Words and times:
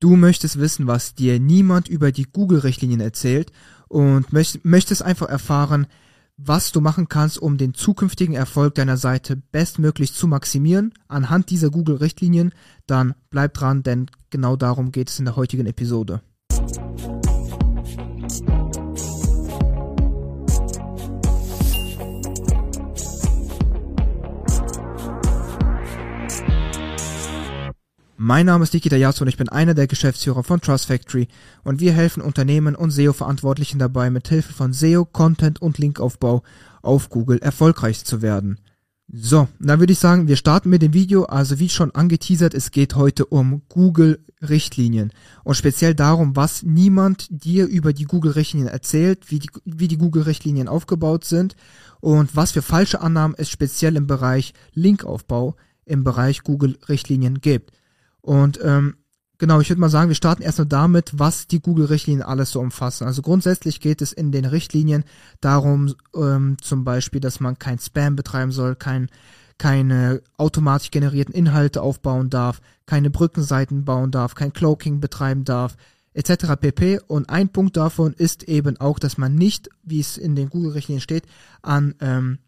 Du 0.00 0.16
möchtest 0.16 0.58
wissen, 0.58 0.86
was 0.86 1.14
dir 1.14 1.38
niemand 1.38 1.86
über 1.86 2.10
die 2.10 2.24
Google-Richtlinien 2.24 3.00
erzählt 3.00 3.52
und 3.86 4.32
möchtest 4.32 5.02
einfach 5.02 5.28
erfahren, 5.28 5.86
was 6.38 6.72
du 6.72 6.80
machen 6.80 7.08
kannst, 7.08 7.38
um 7.38 7.58
den 7.58 7.74
zukünftigen 7.74 8.34
Erfolg 8.34 8.74
deiner 8.74 8.96
Seite 8.96 9.36
bestmöglich 9.36 10.14
zu 10.14 10.26
maximieren 10.26 10.94
anhand 11.06 11.50
dieser 11.50 11.68
Google-Richtlinien, 11.70 12.52
dann 12.86 13.14
bleib 13.28 13.52
dran, 13.52 13.82
denn 13.82 14.06
genau 14.30 14.56
darum 14.56 14.90
geht 14.90 15.10
es 15.10 15.18
in 15.18 15.26
der 15.26 15.36
heutigen 15.36 15.66
Episode. 15.66 16.22
Mein 28.30 28.46
Name 28.46 28.62
ist 28.62 28.72
Nikita 28.74 28.94
Yatsu 28.94 29.24
und 29.24 29.28
ich 29.28 29.36
bin 29.36 29.48
einer 29.48 29.74
der 29.74 29.88
Geschäftsführer 29.88 30.44
von 30.44 30.60
Trust 30.60 30.86
Factory 30.86 31.26
und 31.64 31.80
wir 31.80 31.92
helfen 31.92 32.22
Unternehmen 32.22 32.76
und 32.76 32.92
SEO-Verantwortlichen 32.92 33.80
dabei, 33.80 34.08
mit 34.08 34.28
Hilfe 34.28 34.52
von 34.52 34.72
SEO, 34.72 35.04
Content 35.04 35.60
und 35.60 35.78
Linkaufbau 35.78 36.44
auf 36.80 37.08
Google 37.08 37.40
erfolgreich 37.40 38.04
zu 38.04 38.22
werden. 38.22 38.60
So, 39.12 39.48
dann 39.58 39.80
würde 39.80 39.92
ich 39.92 39.98
sagen, 39.98 40.28
wir 40.28 40.36
starten 40.36 40.70
mit 40.70 40.80
dem 40.80 40.94
Video. 40.94 41.24
Also 41.24 41.58
wie 41.58 41.68
schon 41.68 41.90
angeteasert, 41.90 42.54
es 42.54 42.70
geht 42.70 42.94
heute 42.94 43.26
um 43.26 43.62
Google-Richtlinien 43.68 45.10
und 45.42 45.56
speziell 45.56 45.96
darum, 45.96 46.36
was 46.36 46.62
niemand 46.62 47.26
dir 47.30 47.66
über 47.66 47.92
die 47.92 48.04
Google-Richtlinien 48.04 48.68
erzählt, 48.68 49.28
wie 49.32 49.40
die, 49.40 49.50
wie 49.64 49.88
die 49.88 49.98
Google-Richtlinien 49.98 50.68
aufgebaut 50.68 51.24
sind 51.24 51.56
und 51.98 52.36
was 52.36 52.52
für 52.52 52.62
falsche 52.62 53.00
Annahmen 53.00 53.34
es 53.36 53.50
speziell 53.50 53.96
im 53.96 54.06
Bereich 54.06 54.54
Linkaufbau 54.72 55.56
im 55.84 56.04
Bereich 56.04 56.44
Google-Richtlinien 56.44 57.40
gibt. 57.40 57.72
Und 58.22 58.58
ähm, 58.62 58.96
genau, 59.38 59.60
ich 59.60 59.70
würde 59.70 59.80
mal 59.80 59.90
sagen, 59.90 60.08
wir 60.08 60.14
starten 60.14 60.42
erstmal 60.42 60.66
damit, 60.68 61.18
was 61.18 61.46
die 61.46 61.60
Google-Richtlinien 61.60 62.22
alles 62.22 62.50
so 62.50 62.60
umfassen. 62.60 63.06
Also 63.06 63.22
grundsätzlich 63.22 63.80
geht 63.80 64.02
es 64.02 64.12
in 64.12 64.32
den 64.32 64.44
Richtlinien 64.44 65.04
darum, 65.40 65.94
ähm, 66.14 66.56
zum 66.60 66.84
Beispiel, 66.84 67.20
dass 67.20 67.40
man 67.40 67.58
kein 67.58 67.78
Spam 67.78 68.16
betreiben 68.16 68.52
soll, 68.52 68.76
kein 68.76 69.08
keine 69.60 70.22
automatisch 70.38 70.90
generierten 70.90 71.34
Inhalte 71.34 71.82
aufbauen 71.82 72.30
darf, 72.30 72.62
keine 72.86 73.10
Brückenseiten 73.10 73.84
bauen 73.84 74.10
darf, 74.10 74.34
kein 74.34 74.54
Cloaking 74.54 75.00
betreiben 75.00 75.44
darf, 75.44 75.76
etc. 76.14 76.56
pp. 76.58 77.00
Und 77.06 77.28
ein 77.28 77.50
Punkt 77.50 77.76
davon 77.76 78.14
ist 78.14 78.44
eben 78.44 78.78
auch, 78.78 78.98
dass 78.98 79.18
man 79.18 79.34
nicht, 79.34 79.68
wie 79.82 80.00
es 80.00 80.16
in 80.16 80.34
den 80.34 80.48
Google-Richtlinien 80.48 81.02
steht, 81.02 81.24
an 81.60 81.94
ähm, 82.00 82.38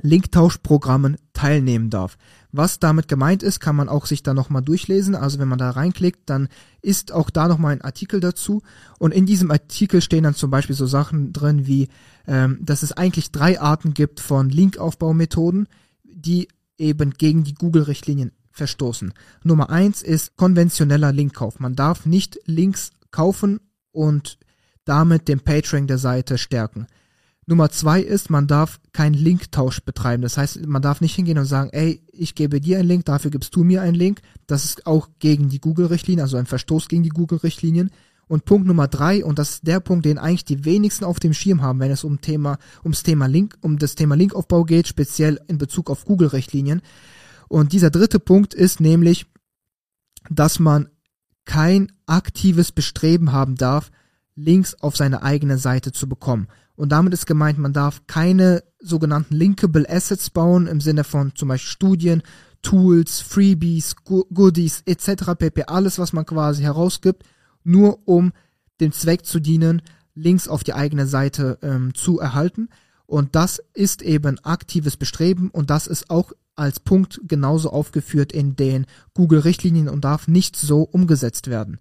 Linktauschprogrammen 0.00 1.18
teilnehmen 1.34 1.90
darf. 1.90 2.16
Was 2.56 2.78
damit 2.78 3.06
gemeint 3.06 3.42
ist, 3.42 3.60
kann 3.60 3.76
man 3.76 3.90
auch 3.90 4.06
sich 4.06 4.22
da 4.22 4.32
nochmal 4.32 4.62
durchlesen. 4.62 5.14
Also 5.14 5.38
wenn 5.38 5.48
man 5.48 5.58
da 5.58 5.70
reinklickt, 5.70 6.20
dann 6.24 6.48
ist 6.80 7.12
auch 7.12 7.28
da 7.28 7.48
nochmal 7.48 7.72
ein 7.72 7.82
Artikel 7.82 8.18
dazu. 8.18 8.62
Und 8.98 9.12
in 9.12 9.26
diesem 9.26 9.50
Artikel 9.50 10.00
stehen 10.00 10.24
dann 10.24 10.34
zum 10.34 10.50
Beispiel 10.50 10.74
so 10.74 10.86
Sachen 10.86 11.34
drin 11.34 11.66
wie, 11.66 11.88
ähm, 12.26 12.58
dass 12.62 12.82
es 12.82 12.92
eigentlich 12.92 13.30
drei 13.30 13.60
Arten 13.60 13.92
gibt 13.92 14.20
von 14.20 14.48
Linkaufbaumethoden, 14.48 15.68
die 16.02 16.48
eben 16.78 17.10
gegen 17.10 17.44
die 17.44 17.52
Google-Richtlinien 17.52 18.32
verstoßen. 18.52 19.12
Nummer 19.44 19.68
eins 19.68 20.02
ist 20.02 20.36
konventioneller 20.36 21.12
Linkkauf. 21.12 21.60
Man 21.60 21.76
darf 21.76 22.06
nicht 22.06 22.38
Links 22.46 22.92
kaufen 23.10 23.60
und 23.92 24.38
damit 24.86 25.28
den 25.28 25.40
PageRank 25.40 25.88
der 25.88 25.98
Seite 25.98 26.38
stärken. 26.38 26.86
Nummer 27.48 27.70
zwei 27.70 28.00
ist, 28.00 28.28
man 28.28 28.48
darf 28.48 28.80
keinen 28.92 29.14
Linktausch 29.14 29.80
betreiben. 29.80 30.22
Das 30.22 30.36
heißt, 30.36 30.66
man 30.66 30.82
darf 30.82 31.00
nicht 31.00 31.14
hingehen 31.14 31.38
und 31.38 31.44
sagen, 31.44 31.70
ey, 31.72 32.02
ich 32.12 32.34
gebe 32.34 32.60
dir 32.60 32.78
einen 32.78 32.88
Link, 32.88 33.04
dafür 33.04 33.30
gibst 33.30 33.54
du 33.54 33.62
mir 33.62 33.82
einen 33.82 33.94
Link. 33.94 34.20
Das 34.48 34.64
ist 34.64 34.84
auch 34.86 35.08
gegen 35.20 35.48
die 35.48 35.60
Google-Richtlinien, 35.60 36.22
also 36.22 36.36
ein 36.36 36.46
Verstoß 36.46 36.88
gegen 36.88 37.04
die 37.04 37.10
Google-Richtlinien. 37.10 37.90
Und 38.26 38.44
Punkt 38.44 38.66
Nummer 38.66 38.88
drei, 38.88 39.24
und 39.24 39.38
das 39.38 39.50
ist 39.50 39.66
der 39.68 39.78
Punkt, 39.78 40.04
den 40.04 40.18
eigentlich 40.18 40.44
die 40.44 40.64
wenigsten 40.64 41.04
auf 41.04 41.20
dem 41.20 41.32
Schirm 41.32 41.62
haben, 41.62 41.78
wenn 41.78 41.92
es 41.92 42.02
um 42.02 42.20
Thema, 42.20 42.58
ums 42.82 43.04
Thema 43.04 43.26
Link, 43.26 43.56
um 43.60 43.78
das 43.78 43.94
Thema 43.94 44.16
Linkaufbau 44.16 44.64
geht, 44.64 44.88
speziell 44.88 45.40
in 45.46 45.58
Bezug 45.58 45.88
auf 45.88 46.04
Google-Richtlinien. 46.04 46.82
Und 47.46 47.72
dieser 47.72 47.90
dritte 47.90 48.18
Punkt 48.18 48.54
ist 48.54 48.80
nämlich, 48.80 49.26
dass 50.28 50.58
man 50.58 50.88
kein 51.44 51.92
aktives 52.06 52.72
Bestreben 52.72 53.30
haben 53.30 53.54
darf, 53.54 53.92
Links 54.34 54.74
auf 54.80 54.96
seine 54.96 55.22
eigene 55.22 55.58
Seite 55.58 55.92
zu 55.92 56.08
bekommen. 56.08 56.48
Und 56.76 56.92
damit 56.92 57.12
ist 57.14 57.26
gemeint, 57.26 57.58
man 57.58 57.72
darf 57.72 58.06
keine 58.06 58.62
sogenannten 58.78 59.34
linkable 59.34 59.88
Assets 59.88 60.30
bauen 60.30 60.66
im 60.66 60.80
Sinne 60.80 61.04
von 61.04 61.34
zum 61.34 61.48
Beispiel 61.48 61.70
Studien, 61.70 62.22
Tools, 62.62 63.20
Freebies, 63.20 63.96
Goodies 64.04 64.82
etc. 64.86 65.32
pp. 65.38 65.64
Alles, 65.64 65.98
was 65.98 66.12
man 66.12 66.26
quasi 66.26 66.62
herausgibt, 66.62 67.24
nur 67.64 68.06
um 68.06 68.32
dem 68.80 68.92
Zweck 68.92 69.24
zu 69.24 69.40
dienen, 69.40 69.82
Links 70.14 70.48
auf 70.48 70.64
die 70.64 70.74
eigene 70.74 71.06
Seite 71.06 71.58
ähm, 71.62 71.94
zu 71.94 72.18
erhalten. 72.18 72.68
Und 73.06 73.34
das 73.36 73.62
ist 73.72 74.02
eben 74.02 74.38
aktives 74.40 74.96
Bestreben 74.96 75.50
und 75.50 75.70
das 75.70 75.86
ist 75.86 76.10
auch 76.10 76.32
als 76.56 76.80
Punkt 76.80 77.20
genauso 77.24 77.70
aufgeführt 77.70 78.32
in 78.32 78.56
den 78.56 78.86
Google-Richtlinien 79.14 79.88
und 79.88 80.04
darf 80.04 80.26
nicht 80.26 80.56
so 80.56 80.82
umgesetzt 80.82 81.48
werden. 81.48 81.78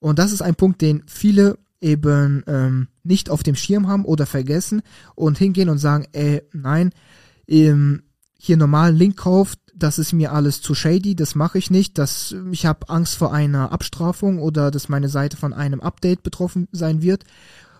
Und 0.00 0.18
das 0.18 0.32
ist 0.32 0.42
ein 0.42 0.54
Punkt, 0.54 0.80
den 0.82 1.02
viele 1.06 1.58
eben 1.80 2.42
ähm, 2.46 2.88
nicht 3.02 3.30
auf 3.30 3.42
dem 3.42 3.54
Schirm 3.54 3.88
haben 3.88 4.04
oder 4.04 4.26
vergessen 4.26 4.82
und 5.14 5.38
hingehen 5.38 5.68
und 5.68 5.78
sagen, 5.78 6.06
ey, 6.12 6.42
nein, 6.52 6.90
ähm, 7.46 8.02
hier 8.38 8.56
normal 8.56 8.94
Link 8.94 9.16
kauft, 9.16 9.58
das 9.74 9.98
ist 9.98 10.12
mir 10.12 10.32
alles 10.32 10.60
zu 10.60 10.74
shady, 10.74 11.14
das 11.14 11.34
mache 11.34 11.58
ich 11.58 11.70
nicht, 11.70 11.98
das, 11.98 12.34
ich 12.50 12.66
habe 12.66 12.88
Angst 12.88 13.16
vor 13.16 13.32
einer 13.32 13.72
Abstrafung 13.72 14.40
oder 14.40 14.70
dass 14.70 14.88
meine 14.88 15.08
Seite 15.08 15.36
von 15.36 15.52
einem 15.52 15.80
Update 15.80 16.22
betroffen 16.22 16.68
sein 16.72 17.02
wird. 17.02 17.24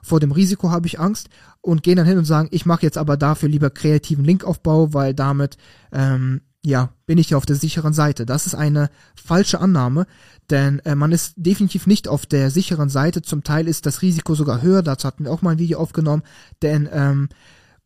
Vor 0.02 0.20
dem 0.20 0.30
Risiko 0.30 0.70
habe 0.70 0.86
ich 0.86 1.00
Angst 1.00 1.28
und 1.60 1.82
gehen 1.82 1.96
dann 1.96 2.06
hin 2.06 2.18
und 2.18 2.24
sagen, 2.24 2.48
ich 2.52 2.66
mache 2.66 2.82
jetzt 2.82 2.96
aber 2.96 3.16
dafür 3.16 3.48
lieber 3.48 3.70
kreativen 3.70 4.24
Linkaufbau, 4.24 4.94
weil 4.94 5.12
damit 5.12 5.56
ähm, 5.92 6.40
ja, 6.68 6.90
bin 7.06 7.16
ich 7.16 7.30
ja 7.30 7.38
auf 7.38 7.46
der 7.46 7.56
sicheren 7.56 7.94
Seite. 7.94 8.26
Das 8.26 8.44
ist 8.44 8.54
eine 8.54 8.90
falsche 9.14 9.58
Annahme, 9.58 10.06
denn 10.50 10.80
äh, 10.80 10.94
man 10.94 11.12
ist 11.12 11.32
definitiv 11.36 11.86
nicht 11.86 12.08
auf 12.08 12.26
der 12.26 12.50
sicheren 12.50 12.90
Seite. 12.90 13.22
Zum 13.22 13.42
Teil 13.42 13.66
ist 13.68 13.86
das 13.86 14.02
Risiko 14.02 14.34
sogar 14.34 14.60
höher. 14.60 14.82
Dazu 14.82 15.06
hatten 15.06 15.24
wir 15.24 15.32
auch 15.32 15.40
mal 15.40 15.52
ein 15.52 15.58
Video 15.58 15.78
aufgenommen, 15.78 16.22
denn 16.60 16.86
ähm, 16.92 17.30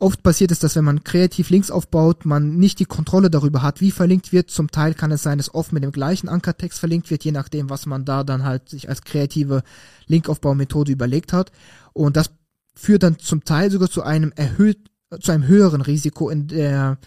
oft 0.01 0.25
passiert 0.25 0.51
es, 0.51 0.59
dass 0.59 0.75
wenn 0.75 0.85
man 0.85 1.05
kreativ 1.05 1.49
Links 1.51 1.71
aufbaut, 1.71 2.27
man 2.27 2.57
nicht 2.57 2.81
die 2.81 2.85
Kontrolle 2.85 3.31
darüber 3.31 3.63
hat, 3.63 3.81
wie 3.81 3.93
verlinkt 3.93 4.33
wird. 4.33 4.51
Zum 4.51 4.73
Teil 4.73 4.95
kann 4.95 5.13
es 5.13 5.23
sein, 5.23 5.39
dass 5.39 5.55
oft 5.55 5.73
mit 5.73 5.85
dem 5.85 5.93
gleichen 5.93 6.29
Ankertext 6.29 6.81
verlinkt 6.81 7.09
wird, 7.09 7.23
je 7.23 7.31
nachdem, 7.31 7.71
was 7.71 7.87
man 7.87 8.05
da 8.05 8.25
dann 8.25 8.43
halt 8.43 8.69
sich 8.69 8.89
als 8.89 9.03
kreative 9.03 9.63
Linkaufbaumethode 10.09 10.91
überlegt 10.91 11.33
hat. 11.33 11.53
Und 11.93 12.17
das 12.17 12.33
führt 12.75 13.05
dann 13.05 13.21
zum 13.21 13.45
Teil 13.45 13.71
sogar 13.71 13.91
zu 13.91 14.03
einem 14.03 14.33
erhöht, 14.35 14.91
zu 15.21 15.31
einem 15.31 15.47
höheren 15.47 15.83
Risiko 15.83 16.31
in 16.31 16.49
der 16.49 16.99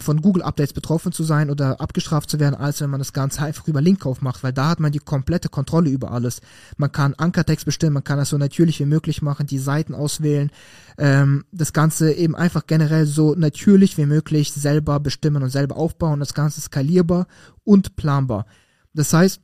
von 0.00 0.20
Google-Updates 0.20 0.72
betroffen 0.72 1.12
zu 1.12 1.22
sein 1.22 1.50
oder 1.50 1.80
abgestraft 1.80 2.28
zu 2.28 2.40
werden, 2.40 2.54
als 2.54 2.80
wenn 2.80 2.90
man 2.90 3.00
das 3.00 3.12
Ganze 3.12 3.42
einfach 3.42 3.68
über 3.68 3.80
Linkkauf 3.80 4.20
macht, 4.20 4.42
weil 4.42 4.52
da 4.52 4.68
hat 4.68 4.80
man 4.80 4.92
die 4.92 4.98
komplette 4.98 5.48
Kontrolle 5.48 5.90
über 5.90 6.10
alles. 6.10 6.40
Man 6.76 6.90
kann 6.90 7.14
Ankertext 7.14 7.64
bestimmen, 7.64 7.94
man 7.94 8.04
kann 8.04 8.18
das 8.18 8.30
so 8.30 8.38
natürlich 8.38 8.80
wie 8.80 8.86
möglich 8.86 9.22
machen, 9.22 9.46
die 9.46 9.58
Seiten 9.58 9.94
auswählen, 9.94 10.50
ähm, 10.98 11.44
das 11.52 11.72
Ganze 11.72 12.12
eben 12.12 12.34
einfach 12.34 12.66
generell 12.66 13.06
so 13.06 13.34
natürlich 13.34 13.96
wie 13.96 14.06
möglich 14.06 14.52
selber 14.52 15.00
bestimmen 15.00 15.42
und 15.42 15.50
selber 15.50 15.76
aufbauen. 15.76 16.20
Das 16.20 16.34
Ganze 16.34 16.60
skalierbar 16.60 17.26
und 17.64 17.96
planbar. 17.96 18.46
Das 18.92 19.12
heißt, 19.12 19.40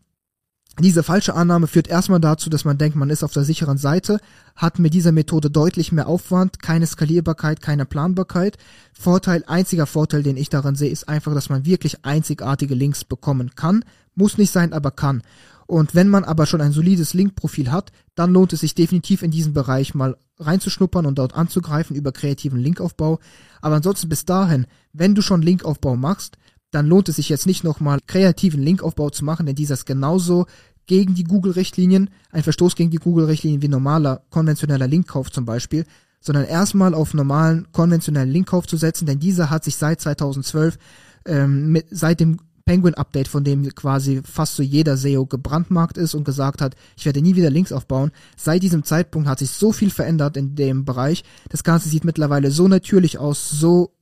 diese 0.85 1.03
falsche 1.03 1.35
Annahme 1.35 1.67
führt 1.67 1.89
erstmal 1.89 2.21
dazu, 2.21 2.51
dass 2.51 2.67
man 2.67 2.77
denkt, 2.77 2.97
man 2.97 3.09
ist 3.09 3.25
auf 3.25 3.33
der 3.33 3.45
sicheren 3.45 3.79
Seite, 3.79 4.19
hat 4.55 4.79
mit 4.79 4.93
dieser 4.93 5.13
Methode 5.13 5.51
deutlich 5.51 5.91
mehr 5.91 6.07
Aufwand, 6.07 6.61
keine 6.61 6.87
Skalierbarkeit, 6.87 7.63
keine 7.63 7.87
Planbarkeit. 7.87 8.59
Vorteil, 8.93 9.43
einziger 9.47 9.87
Vorteil, 9.87 10.23
den 10.23 10.37
ich 10.37 10.51
daran 10.51 10.77
sehe, 10.77 10.91
ist 10.91 11.09
einfach, 11.09 11.33
dass 11.33 11.49
man 11.49 11.65
wirklich 11.65 12.05
einzigartige 12.05 12.75
Links 12.75 13.05
bekommen 13.05 13.53
kann. 13.55 13.85
Muss 14.15 14.37
nicht 14.37 14.51
sein, 14.51 14.75
aber 14.75 14.91
kann. 14.91 15.23
Und 15.67 15.95
wenn 15.95 16.09
man 16.09 16.25
aber 16.25 16.47
schon 16.47 16.61
ein 16.61 16.73
solides 16.73 17.15
Linkprofil 17.15 17.73
hat, 17.73 17.91
dann 18.15 18.33
lohnt 18.33 18.53
es 18.53 18.61
sich 18.61 18.75
definitiv 18.75 19.23
in 19.23 19.31
diesen 19.31 19.53
Bereich 19.53 19.95
mal 19.95 20.17
reinzuschnuppern 20.39 21.07
und 21.07 21.19
dort 21.19 21.35
anzugreifen 21.35 21.97
über 21.97 22.13
kreativen 22.13 22.61
Linkaufbau. 22.61 23.19
Aber 23.61 23.77
ansonsten 23.77 24.09
bis 24.09 24.25
dahin, 24.25 24.67
wenn 24.93 25.15
du 25.15 25.23
schon 25.23 25.43
Linkaufbau 25.43 25.97
machst, 25.97 26.39
dann 26.77 26.87
lohnt 26.87 27.09
es 27.09 27.17
sich 27.17 27.29
jetzt 27.29 27.47
nicht 27.47 27.65
nochmal 27.65 27.99
kreativen 28.07 28.63
Linkaufbau 28.63 29.11
zu 29.11 29.25
machen, 29.25 29.47
denn 29.47 29.55
dieser 29.55 29.75
ist 29.75 29.87
genauso 29.87 30.47
gegen 30.87 31.15
die 31.15 31.25
Google-Richtlinien, 31.25 32.11
ein 32.31 32.43
Verstoß 32.43 32.77
gegen 32.77 32.91
die 32.91 32.99
Google-Richtlinien 32.99 33.63
wie 33.63 33.69
normaler 33.69 34.23
konventioneller 34.31 34.87
Linkkauf 34.87 35.33
zum 35.33 35.45
Beispiel, 35.45 35.85
sondern 36.21 36.45
erstmal 36.45 36.95
auf 36.95 37.15
normalen 37.15 37.67
konventionellen 37.73 38.31
Linkkauf 38.31 38.67
zu 38.67 38.77
setzen, 38.77 39.07
denn 39.07 39.19
dieser 39.19 39.51
hat 39.51 39.65
sich 39.65 39.77
seit 39.77 40.01
2012, 40.01 40.79
ähm, 41.25 41.73
mit, 41.73 41.87
seit 41.91 42.21
dem 42.21 42.39
Penguin-Update, 42.67 43.29
von 43.29 43.45
dem 43.45 43.75
quasi 43.75 44.21
fast 44.25 44.57
so 44.57 44.63
jeder 44.63 44.97
SEO 44.97 45.25
gebrandmarkt 45.25 45.97
ist 45.97 46.15
und 46.15 46.25
gesagt 46.25 46.61
hat, 46.61 46.75
ich 46.97 47.07
werde 47.07 47.23
nie 47.23 47.37
wieder 47.37 47.49
Links 47.49 47.73
aufbauen. 47.73 48.11
Seit 48.37 48.63
diesem 48.63 48.83
Zeitpunkt 48.83 49.29
hat 49.29 49.39
sich 49.39 49.51
so 49.51 49.73
viel 49.73 49.91
verändert 49.91 50.37
in 50.37 50.57
dem 50.57 50.85
Bereich. 50.85 51.23
Das 51.49 51.63
Ganze 51.63 51.89
sieht 51.89 52.05
mittlerweile 52.05 52.51
so 52.51 52.67
natürlich 52.67 53.19
aus, 53.19 53.51
so 53.51 53.93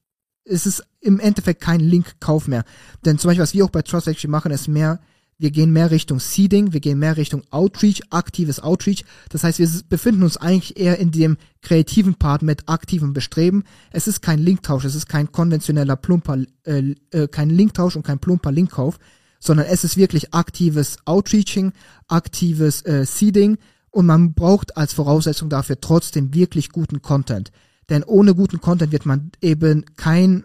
es 0.45 0.67
ist 0.67 0.85
im 1.01 1.21
Endeffekt 1.21 1.61
kein 1.61 1.81
Link-Kauf 1.81 2.49
mehr. 2.49 2.65
Denn 3.05 3.19
zum 3.19 3.29
Beispiel, 3.29 3.43
was 3.43 3.55
wir 3.55 3.65
auch 3.65 3.71
bei 3.71 3.83
Trust 3.83 4.07
Factory 4.07 4.29
machen, 4.29 4.53
ist 4.53 4.69
mehr 4.69 5.01
wir 5.39 5.51
gehen 5.51 5.73
mehr 5.73 5.91
Richtung 5.91 6.21
Seeding, 6.21 6.73
wir 6.73 6.81
gehen 6.81 6.99
mehr 6.99 7.17
Richtung 7.17 7.43
Outreach, 7.51 8.03
aktives 8.11 8.61
Outreach. 8.61 9.05
Das 9.31 9.43
heißt, 9.43 9.59
wir 9.59 9.69
befinden 9.89 10.23
uns 10.23 10.37
eigentlich 10.37 10.79
eher 10.79 10.99
in 10.99 11.11
dem 11.11 11.37
kreativen 11.61 12.15
Part 12.15 12.43
mit 12.43 12.69
aktivem 12.69 13.13
Bestreben. 13.13 13.65
Es 13.91 14.07
ist 14.07 14.23
kein 14.23 14.39
Linktausch, 14.39 14.85
es 14.85 14.95
ist 14.95 15.09
kein 15.09 15.33
konventioneller 15.33 15.97
plumper, 15.97 16.39
äh, 16.65 16.95
äh, 17.11 17.29
kein 17.29 17.51
Linktausch 17.51 17.97
und 17.97 18.05
kein 18.05 18.21
plumper 18.21 18.53
Linkkauf, 18.53 18.99
sondern 19.41 19.67
es 19.67 19.83
ist 19.83 19.97
wirklich 19.97 20.33
aktives 20.33 20.99
Outreaching, 21.05 21.73
aktives 22.07 22.83
äh, 22.83 23.05
Seeding 23.05 23.59
und 23.91 24.07
man 24.07 24.35
braucht 24.35 24.77
als 24.77 24.93
Voraussetzung 24.93 25.49
dafür 25.49 25.81
trotzdem 25.81 26.33
wirklich 26.33 26.71
guten 26.71 27.03
Content. 27.03 27.51
Denn 27.91 28.03
ohne 28.03 28.35
guten 28.35 28.61
Content 28.61 28.93
wird 28.93 29.07
man 29.07 29.31
eben 29.41 29.85
kein 29.97 30.45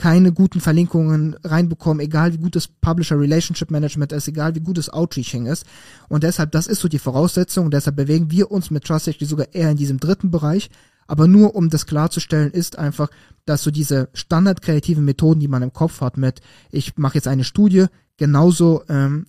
keine 0.00 0.32
guten 0.32 0.60
Verlinkungen 0.60 1.36
reinbekommen, 1.44 2.00
egal 2.00 2.32
wie 2.32 2.38
gut 2.38 2.56
das 2.56 2.68
Publisher 2.68 3.20
Relationship 3.20 3.70
Management 3.70 4.12
ist, 4.12 4.28
egal 4.28 4.54
wie 4.54 4.60
gut 4.60 4.78
das 4.78 4.88
Outreaching 4.88 5.44
ist. 5.44 5.66
Und 6.08 6.22
deshalb, 6.24 6.52
das 6.52 6.66
ist 6.66 6.80
so 6.80 6.88
die 6.88 6.98
Voraussetzung 6.98 7.66
und 7.66 7.74
deshalb 7.74 7.96
bewegen 7.96 8.30
wir 8.30 8.50
uns 8.50 8.70
mit 8.70 8.84
Trust 8.84 9.14
sogar 9.20 9.48
eher 9.52 9.70
in 9.70 9.76
diesem 9.76 10.00
dritten 10.00 10.30
Bereich. 10.30 10.70
Aber 11.06 11.26
nur 11.26 11.54
um 11.54 11.68
das 11.68 11.84
klarzustellen, 11.84 12.50
ist 12.50 12.78
einfach, 12.78 13.10
dass 13.44 13.62
so 13.62 13.70
diese 13.70 14.08
standardkreativen 14.14 15.04
Methoden, 15.04 15.40
die 15.40 15.48
man 15.48 15.62
im 15.62 15.72
Kopf 15.74 16.00
hat 16.00 16.16
mit, 16.16 16.40
ich 16.70 16.96
mache 16.96 17.16
jetzt 17.16 17.28
eine 17.28 17.44
Studie, 17.44 17.86
genauso 18.16 18.84
ähm, 18.88 19.26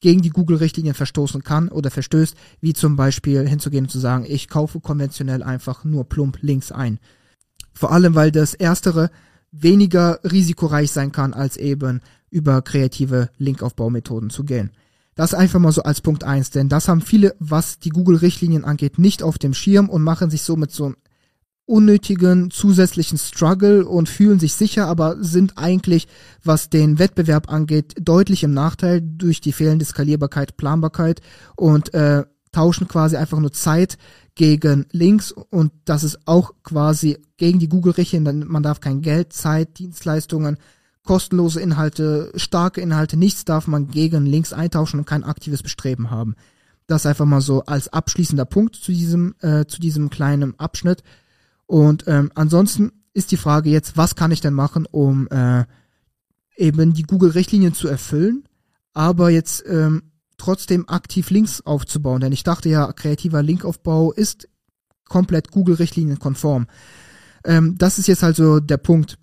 gegen 0.00 0.22
die 0.22 0.30
Google-Richtlinien 0.30 0.94
verstoßen 0.94 1.42
kann 1.42 1.68
oder 1.68 1.90
verstößt, 1.90 2.36
wie 2.60 2.72
zum 2.72 2.96
Beispiel 2.96 3.48
hinzugehen 3.48 3.84
und 3.84 3.90
zu 3.90 3.98
sagen, 3.98 4.24
ich 4.28 4.48
kaufe 4.48 4.80
konventionell 4.80 5.42
einfach 5.42 5.84
nur 5.84 6.04
plump 6.08 6.38
Links 6.40 6.72
ein. 6.72 6.98
Vor 7.72 7.92
allem, 7.92 8.14
weil 8.14 8.30
das 8.30 8.54
Erstere 8.54 9.10
weniger 9.50 10.20
risikoreich 10.24 10.90
sein 10.90 11.12
kann, 11.12 11.32
als 11.32 11.56
eben 11.56 12.00
über 12.30 12.62
kreative 12.62 13.30
Linkaufbaumethoden 13.38 14.30
zu 14.30 14.44
gehen. 14.44 14.70
Das 15.14 15.34
einfach 15.34 15.58
mal 15.58 15.72
so 15.72 15.82
als 15.82 16.00
Punkt 16.00 16.22
eins, 16.22 16.50
denn 16.50 16.68
das 16.68 16.86
haben 16.86 17.00
viele, 17.00 17.34
was 17.40 17.80
die 17.80 17.88
Google-Richtlinien 17.88 18.64
angeht, 18.64 18.98
nicht 18.98 19.22
auf 19.22 19.38
dem 19.38 19.54
Schirm 19.54 19.88
und 19.88 20.02
machen 20.02 20.30
sich 20.30 20.42
somit 20.42 20.70
so 20.70 20.86
einen 20.86 20.96
unnötigen 21.68 22.50
zusätzlichen 22.50 23.18
Struggle 23.18 23.86
und 23.86 24.08
fühlen 24.08 24.40
sich 24.40 24.54
sicher, 24.54 24.86
aber 24.86 25.22
sind 25.22 25.58
eigentlich, 25.58 26.08
was 26.42 26.70
den 26.70 26.98
Wettbewerb 26.98 27.52
angeht, 27.52 27.94
deutlich 28.00 28.42
im 28.42 28.54
Nachteil 28.54 29.02
durch 29.02 29.40
die 29.40 29.52
fehlende 29.52 29.84
Skalierbarkeit, 29.84 30.56
Planbarkeit 30.56 31.20
und 31.56 31.92
äh, 31.92 32.24
tauschen 32.52 32.88
quasi 32.88 33.16
einfach 33.16 33.38
nur 33.38 33.52
Zeit 33.52 33.98
gegen 34.34 34.86
Links 34.92 35.32
und 35.32 35.72
das 35.84 36.04
ist 36.04 36.20
auch 36.26 36.52
quasi 36.62 37.18
gegen 37.36 37.58
die 37.58 37.68
Google-Richtlinien. 37.68 38.46
Man 38.48 38.62
darf 38.62 38.80
kein 38.80 39.02
Geld, 39.02 39.32
Zeit, 39.34 39.78
Dienstleistungen, 39.78 40.56
kostenlose 41.04 41.60
Inhalte, 41.60 42.32
starke 42.36 42.80
Inhalte, 42.80 43.18
nichts 43.18 43.44
darf 43.44 43.66
man 43.66 43.88
gegen 43.88 44.24
Links 44.24 44.52
eintauschen 44.54 45.00
und 45.00 45.06
kein 45.06 45.24
aktives 45.24 45.62
Bestreben 45.62 46.10
haben. 46.10 46.34
Das 46.86 47.04
einfach 47.04 47.26
mal 47.26 47.42
so 47.42 47.62
als 47.64 47.88
abschließender 47.88 48.46
Punkt 48.46 48.76
zu 48.76 48.92
diesem, 48.92 49.34
äh, 49.40 49.66
zu 49.66 49.80
diesem 49.80 50.08
kleinen 50.08 50.58
Abschnitt. 50.58 51.02
Und 51.68 52.04
ähm, 52.08 52.32
ansonsten 52.34 52.92
ist 53.12 53.30
die 53.30 53.36
Frage 53.36 53.68
jetzt, 53.68 53.98
was 53.98 54.16
kann 54.16 54.30
ich 54.30 54.40
denn 54.40 54.54
machen, 54.54 54.86
um 54.90 55.28
äh, 55.28 55.64
eben 56.56 56.94
die 56.94 57.02
Google-Richtlinien 57.02 57.74
zu 57.74 57.88
erfüllen, 57.88 58.44
aber 58.94 59.28
jetzt 59.28 59.64
ähm, 59.68 60.04
trotzdem 60.38 60.88
aktiv 60.88 61.28
Links 61.28 61.60
aufzubauen. 61.60 62.22
Denn 62.22 62.32
ich 62.32 62.42
dachte 62.42 62.70
ja, 62.70 62.90
kreativer 62.92 63.42
Linkaufbau 63.42 64.12
ist 64.12 64.48
komplett 65.08 65.50
Google-Richtlinien 65.50 66.18
konform. 66.18 66.68
Ähm, 67.44 67.76
das 67.76 67.98
ist 67.98 68.08
jetzt 68.08 68.24
also 68.24 68.60
der 68.60 68.78
Punkt, 68.78 69.18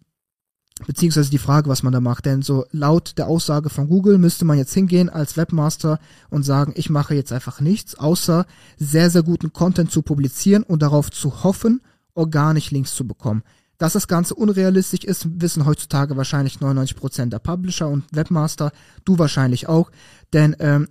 beziehungsweise 0.86 1.32
die 1.32 1.40
Frage, 1.40 1.68
was 1.68 1.82
man 1.82 1.94
da 1.94 2.00
macht. 2.00 2.28
Denn 2.28 2.44
so 2.44 2.66
laut 2.70 3.18
der 3.18 3.28
Aussage 3.28 3.72
von 3.72 3.88
Google 3.88 4.20
müsste 4.20 4.46
man 4.46 4.60
jetzt 4.60 4.74
hingehen 4.76 5.10
als 5.10 5.36
Webmaster 5.36 6.00
und 6.30 6.44
sagen, 6.44 6.74
ich 6.76 6.92
mache 6.92 7.16
jetzt 7.16 7.32
einfach 7.32 7.60
nichts, 7.60 7.96
außer 7.96 8.46
sehr, 8.78 9.10
sehr 9.10 9.24
guten 9.24 9.52
Content 9.52 9.90
zu 9.90 10.04
publizieren 10.04 10.62
und 10.62 10.84
darauf 10.84 11.10
zu 11.10 11.44
hoffen, 11.44 11.82
organisch 12.16 12.72
Links 12.72 12.96
zu 12.96 13.08
bekommen. 13.08 13.44
Dass 13.78 13.94
das 13.94 14.08
Ganze 14.08 14.36
unrealistisch 14.36 15.04
ist, 15.04 15.42
wissen 15.42 15.66
heutzutage 15.66 16.16
wahrscheinlich 16.18 16.58
99% 16.58 17.28
der 17.28 17.40
Publisher 17.40 17.90
und 17.90 18.06
Webmaster, 18.12 18.72
du 19.04 19.20
wahrscheinlich 19.20 19.68
auch, 19.68 19.92
denn 20.34 20.56
ähm, 20.60 20.88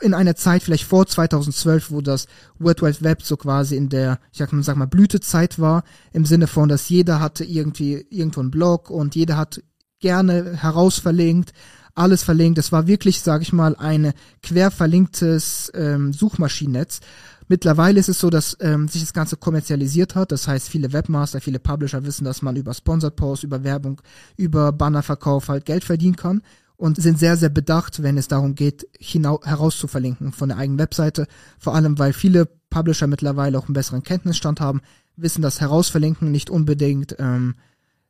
in 0.00 0.14
einer 0.14 0.34
Zeit 0.34 0.62
vielleicht 0.62 0.84
vor 0.84 1.06
2012, 1.06 1.90
wo 1.90 2.00
das 2.00 2.26
World 2.58 2.82
Wide 2.82 3.02
Web 3.02 3.22
so 3.22 3.36
quasi 3.36 3.76
in 3.76 3.88
der, 3.88 4.18
ich 4.32 4.38
sag 4.38 4.76
mal, 4.76 4.86
Blütezeit 4.86 5.58
war, 5.58 5.84
im 6.12 6.24
Sinne 6.26 6.46
von, 6.46 6.68
dass 6.68 6.88
jeder 6.88 7.20
hatte 7.20 7.44
irgendwie 7.44 8.06
irgendwo 8.10 8.40
einen 8.40 8.50
Blog 8.50 8.90
und 8.90 9.14
jeder 9.14 9.36
hat 9.36 9.62
gerne 10.00 10.56
herausverlinkt, 10.56 11.52
alles 11.94 12.22
verlinkt. 12.22 12.58
Es 12.58 12.72
war 12.72 12.86
wirklich, 12.86 13.20
sag 13.22 13.42
ich 13.42 13.52
mal, 13.52 13.76
ein 13.76 14.12
quer 14.42 14.70
verlinktes 14.70 15.70
ähm, 15.74 16.12
Suchmaschinennetz. 16.12 17.00
Mittlerweile 17.48 18.00
ist 18.00 18.08
es 18.08 18.20
so, 18.20 18.30
dass 18.30 18.56
ähm, 18.60 18.88
sich 18.88 19.02
das 19.02 19.12
Ganze 19.12 19.36
kommerzialisiert 19.36 20.14
hat. 20.14 20.32
Das 20.32 20.48
heißt, 20.48 20.68
viele 20.68 20.92
Webmaster, 20.92 21.40
viele 21.40 21.58
Publisher 21.58 22.04
wissen, 22.04 22.24
dass 22.24 22.42
man 22.42 22.56
über 22.56 22.72
Sponsored 22.72 23.16
Posts, 23.16 23.44
über 23.44 23.64
Werbung, 23.64 24.00
über 24.36 24.72
Bannerverkauf 24.72 25.48
halt 25.48 25.64
Geld 25.66 25.84
verdienen 25.84 26.16
kann 26.16 26.42
und 26.76 27.00
sind 27.00 27.18
sehr, 27.18 27.36
sehr 27.36 27.50
bedacht, 27.50 28.02
wenn 28.02 28.18
es 28.18 28.28
darum 28.28 28.54
geht, 28.54 28.88
hinau 28.98 29.40
herauszuverlinken 29.44 30.32
von 30.32 30.48
der 30.48 30.58
eigenen 30.58 30.78
Webseite. 30.78 31.26
Vor 31.58 31.74
allem, 31.74 31.98
weil 31.98 32.12
viele 32.12 32.48
Publisher 32.70 33.06
mittlerweile 33.06 33.58
auch 33.58 33.66
einen 33.66 33.74
besseren 33.74 34.02
Kenntnisstand 34.02 34.60
haben, 34.60 34.80
wissen, 35.16 35.42
dass 35.42 35.60
Herausverlinken 35.60 36.30
nicht 36.30 36.50
unbedingt 36.50 37.14
ähm, 37.18 37.54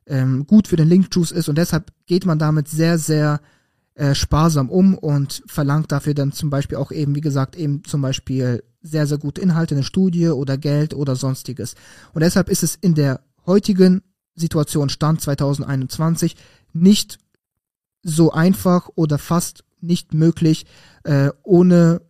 ähm, 0.07 0.47
gut 0.47 0.67
für 0.67 0.75
den 0.75 0.87
Link-Juice 0.87 1.31
ist 1.31 1.49
und 1.49 1.57
deshalb 1.57 1.91
geht 2.05 2.25
man 2.25 2.39
damit 2.39 2.67
sehr, 2.67 2.97
sehr 2.97 3.41
äh, 3.95 4.13
sparsam 4.13 4.69
um 4.69 4.97
und 4.97 5.43
verlangt 5.45 5.91
dafür 5.91 6.13
dann 6.13 6.31
zum 6.31 6.49
Beispiel 6.49 6.77
auch 6.77 6.91
eben, 6.91 7.15
wie 7.15 7.21
gesagt, 7.21 7.55
eben 7.55 7.83
zum 7.83 8.01
Beispiel 8.01 8.63
sehr, 8.85 9.07
sehr 9.07 9.17
gute 9.17 9.41
Inhalte, 9.41 9.75
eine 9.75 9.83
Studie 9.83 10.29
oder 10.29 10.57
Geld 10.57 10.93
oder 10.93 11.15
sonstiges. 11.15 11.75
Und 12.13 12.21
deshalb 12.21 12.49
ist 12.49 12.63
es 12.63 12.75
in 12.75 12.95
der 12.95 13.21
heutigen 13.45 14.01
Situation 14.35 14.89
Stand 14.89 15.21
2021 15.21 16.35
nicht 16.73 17.17
so 18.03 18.31
einfach 18.31 18.89
oder 18.95 19.17
fast 19.17 19.63
nicht 19.81 20.13
möglich, 20.13 20.65
äh, 21.03 21.29
ohne 21.43 22.01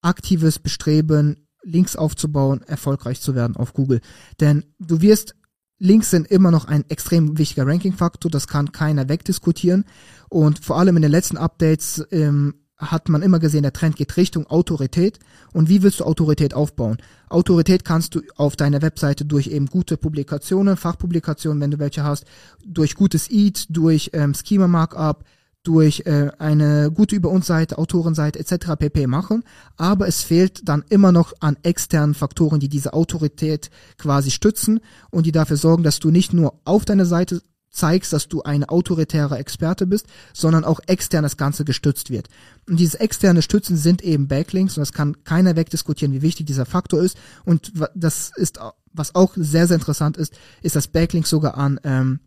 aktives 0.00 0.58
Bestreben, 0.58 1.48
Links 1.64 1.96
aufzubauen, 1.96 2.62
erfolgreich 2.62 3.20
zu 3.20 3.34
werden 3.34 3.56
auf 3.56 3.72
Google. 3.72 4.00
Denn 4.40 4.64
du 4.78 5.00
wirst 5.00 5.36
Links 5.78 6.10
sind 6.10 6.28
immer 6.28 6.52
noch 6.52 6.66
ein 6.66 6.84
extrem 6.90 7.38
wichtiger 7.38 7.66
Ranking-Faktor, 7.66 8.30
das 8.30 8.46
kann 8.46 8.70
keiner 8.70 9.08
wegdiskutieren. 9.08 9.84
Und 10.28 10.64
vor 10.64 10.78
allem 10.78 10.94
in 10.94 11.02
den 11.02 11.10
letzten 11.10 11.36
Updates 11.36 12.06
ähm, 12.12 12.54
hat 12.90 13.08
man 13.08 13.22
immer 13.22 13.38
gesehen, 13.38 13.62
der 13.62 13.72
Trend 13.72 13.96
geht 13.96 14.16
Richtung 14.16 14.46
Autorität. 14.46 15.18
Und 15.52 15.68
wie 15.68 15.82
willst 15.82 16.00
du 16.00 16.04
Autorität 16.04 16.54
aufbauen? 16.54 16.98
Autorität 17.28 17.84
kannst 17.84 18.14
du 18.14 18.22
auf 18.36 18.56
deiner 18.56 18.82
Webseite 18.82 19.24
durch 19.24 19.46
eben 19.46 19.66
gute 19.66 19.96
Publikationen, 19.96 20.76
Fachpublikationen, 20.76 21.60
wenn 21.60 21.70
du 21.70 21.78
welche 21.78 22.04
hast, 22.04 22.24
durch 22.64 22.94
gutes 22.94 23.30
Eat, 23.30 23.66
durch 23.70 24.10
ähm, 24.12 24.34
Schema 24.34 24.68
Markup, 24.68 25.24
durch 25.62 26.02
äh, 26.06 26.30
eine 26.38 26.90
gute 26.90 27.14
Über 27.14 27.30
uns 27.30 27.46
Seite, 27.46 27.78
Autorenseite 27.78 28.38
etc. 28.38 28.72
pp. 28.78 29.06
machen, 29.06 29.44
aber 29.76 30.08
es 30.08 30.22
fehlt 30.22 30.68
dann 30.68 30.84
immer 30.88 31.12
noch 31.12 31.32
an 31.40 31.56
externen 31.62 32.14
Faktoren, 32.14 32.58
die 32.58 32.68
diese 32.68 32.92
Autorität 32.92 33.70
quasi 33.96 34.30
stützen 34.30 34.80
und 35.10 35.26
die 35.26 35.32
dafür 35.32 35.56
sorgen, 35.56 35.84
dass 35.84 36.00
du 36.00 36.10
nicht 36.10 36.32
nur 36.32 36.60
auf 36.64 36.84
deiner 36.84 37.06
Seite 37.06 37.42
zeigst, 37.72 38.12
dass 38.12 38.28
du 38.28 38.42
ein 38.42 38.64
autoritärer 38.64 39.38
Experte 39.38 39.86
bist, 39.86 40.06
sondern 40.32 40.64
auch 40.64 40.80
extern 40.86 41.22
das 41.22 41.36
Ganze 41.36 41.64
gestützt 41.64 42.10
wird. 42.10 42.28
Und 42.68 42.78
dieses 42.78 42.94
externe 42.94 43.42
Stützen 43.42 43.76
sind 43.76 44.02
eben 44.02 44.28
Backlinks 44.28 44.76
und 44.76 44.82
das 44.82 44.92
kann 44.92 45.24
keiner 45.24 45.56
wegdiskutieren, 45.56 46.14
wie 46.14 46.22
wichtig 46.22 46.46
dieser 46.46 46.66
Faktor 46.66 47.02
ist. 47.02 47.16
Und 47.44 47.72
das 47.94 48.30
ist, 48.36 48.60
was 48.92 49.14
auch 49.14 49.32
sehr, 49.36 49.66
sehr 49.66 49.76
interessant 49.76 50.16
ist, 50.16 50.34
ist, 50.60 50.76
dass 50.76 50.88
Backlinks 50.88 51.30
sogar 51.30 51.56
an, 51.56 51.80
ähm, 51.82 52.20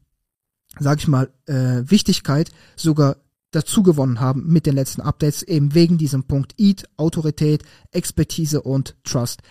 sag 0.80 1.00
ich 1.00 1.08
mal, 1.08 1.30
äh, 1.46 1.84
Wichtigkeit 1.86 2.52
sogar 2.76 3.18
dazu 3.52 3.84
gewonnen 3.84 4.20
haben 4.20 4.48
mit 4.48 4.66
den 4.66 4.76
letzten 4.76 5.02
Updates, 5.02 5.44
eben 5.44 5.74
wegen 5.74 5.98
diesem 5.98 6.24
Punkt 6.24 6.56
EAT, 6.60 6.90
Autorität, 6.98 7.64
Expertise 7.92 8.62
und 8.62 8.96
Trust. 9.04 9.42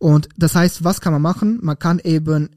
Und 0.00 0.28
das 0.36 0.54
heißt, 0.54 0.82
was 0.84 1.00
kann 1.00 1.12
man 1.12 1.22
machen? 1.22 1.60
Man 1.62 1.78
kann 1.78 2.00
eben 2.00 2.50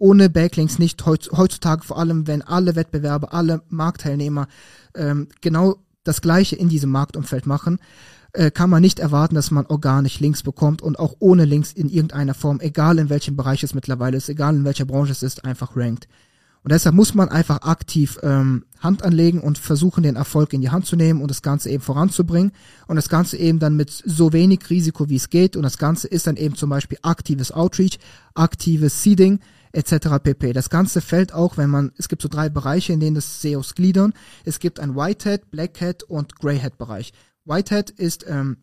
ohne 0.00 0.30
Backlinks 0.30 0.78
nicht 0.78 1.04
heutzutage, 1.06 1.84
vor 1.84 1.98
allem 1.98 2.26
wenn 2.26 2.42
alle 2.42 2.74
Wettbewerber, 2.74 3.32
alle 3.34 3.62
Marktteilnehmer 3.68 4.48
ähm, 4.94 5.28
genau 5.40 5.76
das 6.04 6.22
Gleiche 6.22 6.56
in 6.56 6.70
diesem 6.70 6.90
Marktumfeld 6.90 7.46
machen, 7.46 7.78
äh, 8.32 8.50
kann 8.50 8.70
man 8.70 8.80
nicht 8.80 8.98
erwarten, 8.98 9.34
dass 9.34 9.50
man 9.50 9.66
organisch 9.66 10.18
Links 10.18 10.42
bekommt 10.42 10.80
und 10.80 10.98
auch 10.98 11.16
ohne 11.18 11.44
Links 11.44 11.72
in 11.72 11.88
irgendeiner 11.88 12.34
Form, 12.34 12.60
egal 12.60 12.98
in 12.98 13.10
welchem 13.10 13.36
Bereich 13.36 13.62
es 13.62 13.74
mittlerweile 13.74 14.16
ist, 14.16 14.28
egal 14.28 14.56
in 14.56 14.64
welcher 14.64 14.86
Branche 14.86 15.12
es 15.12 15.22
ist, 15.22 15.44
einfach 15.44 15.76
rankt. 15.76 16.08
Und 16.62 16.72
deshalb 16.72 16.94
muss 16.94 17.14
man 17.14 17.28
einfach 17.28 17.62
aktiv 17.62 18.18
ähm, 18.22 18.64
Hand 18.80 19.02
anlegen 19.02 19.40
und 19.40 19.58
versuchen, 19.58 20.02
den 20.02 20.16
Erfolg 20.16 20.52
in 20.52 20.60
die 20.60 20.70
Hand 20.70 20.86
zu 20.86 20.96
nehmen 20.96 21.22
und 21.22 21.30
das 21.30 21.42
Ganze 21.42 21.70
eben 21.70 21.82
voranzubringen. 21.82 22.52
Und 22.86 22.96
das 22.96 23.08
Ganze 23.08 23.36
eben 23.38 23.58
dann 23.58 23.76
mit 23.76 23.90
so 23.90 24.32
wenig 24.32 24.68
Risiko, 24.68 25.08
wie 25.08 25.16
es 25.16 25.30
geht. 25.30 25.56
Und 25.56 25.62
das 25.62 25.78
Ganze 25.78 26.08
ist 26.08 26.26
dann 26.26 26.36
eben 26.36 26.56
zum 26.56 26.70
Beispiel 26.70 26.98
aktives 27.02 27.52
Outreach, 27.52 27.98
aktives 28.34 29.02
Seeding 29.02 29.40
etc. 29.72 30.18
pp. 30.22 30.52
Das 30.52 30.68
Ganze 30.68 31.00
fällt 31.00 31.32
auch, 31.32 31.56
wenn 31.56 31.70
man, 31.70 31.92
es 31.96 32.08
gibt 32.08 32.22
so 32.22 32.28
drei 32.28 32.48
Bereiche, 32.48 32.92
in 32.92 33.00
denen 33.00 33.14
das 33.14 33.40
SEOs 33.40 33.74
gliedern. 33.74 34.12
Es 34.44 34.58
gibt 34.58 34.80
ein 34.80 34.96
Whitehead, 34.96 35.50
Blackhead 35.50 36.02
und 36.02 36.36
Greyhead 36.36 36.76
Bereich. 36.76 37.12
Whitehead 37.44 37.90
ist 37.90 38.26
ähm, 38.28 38.58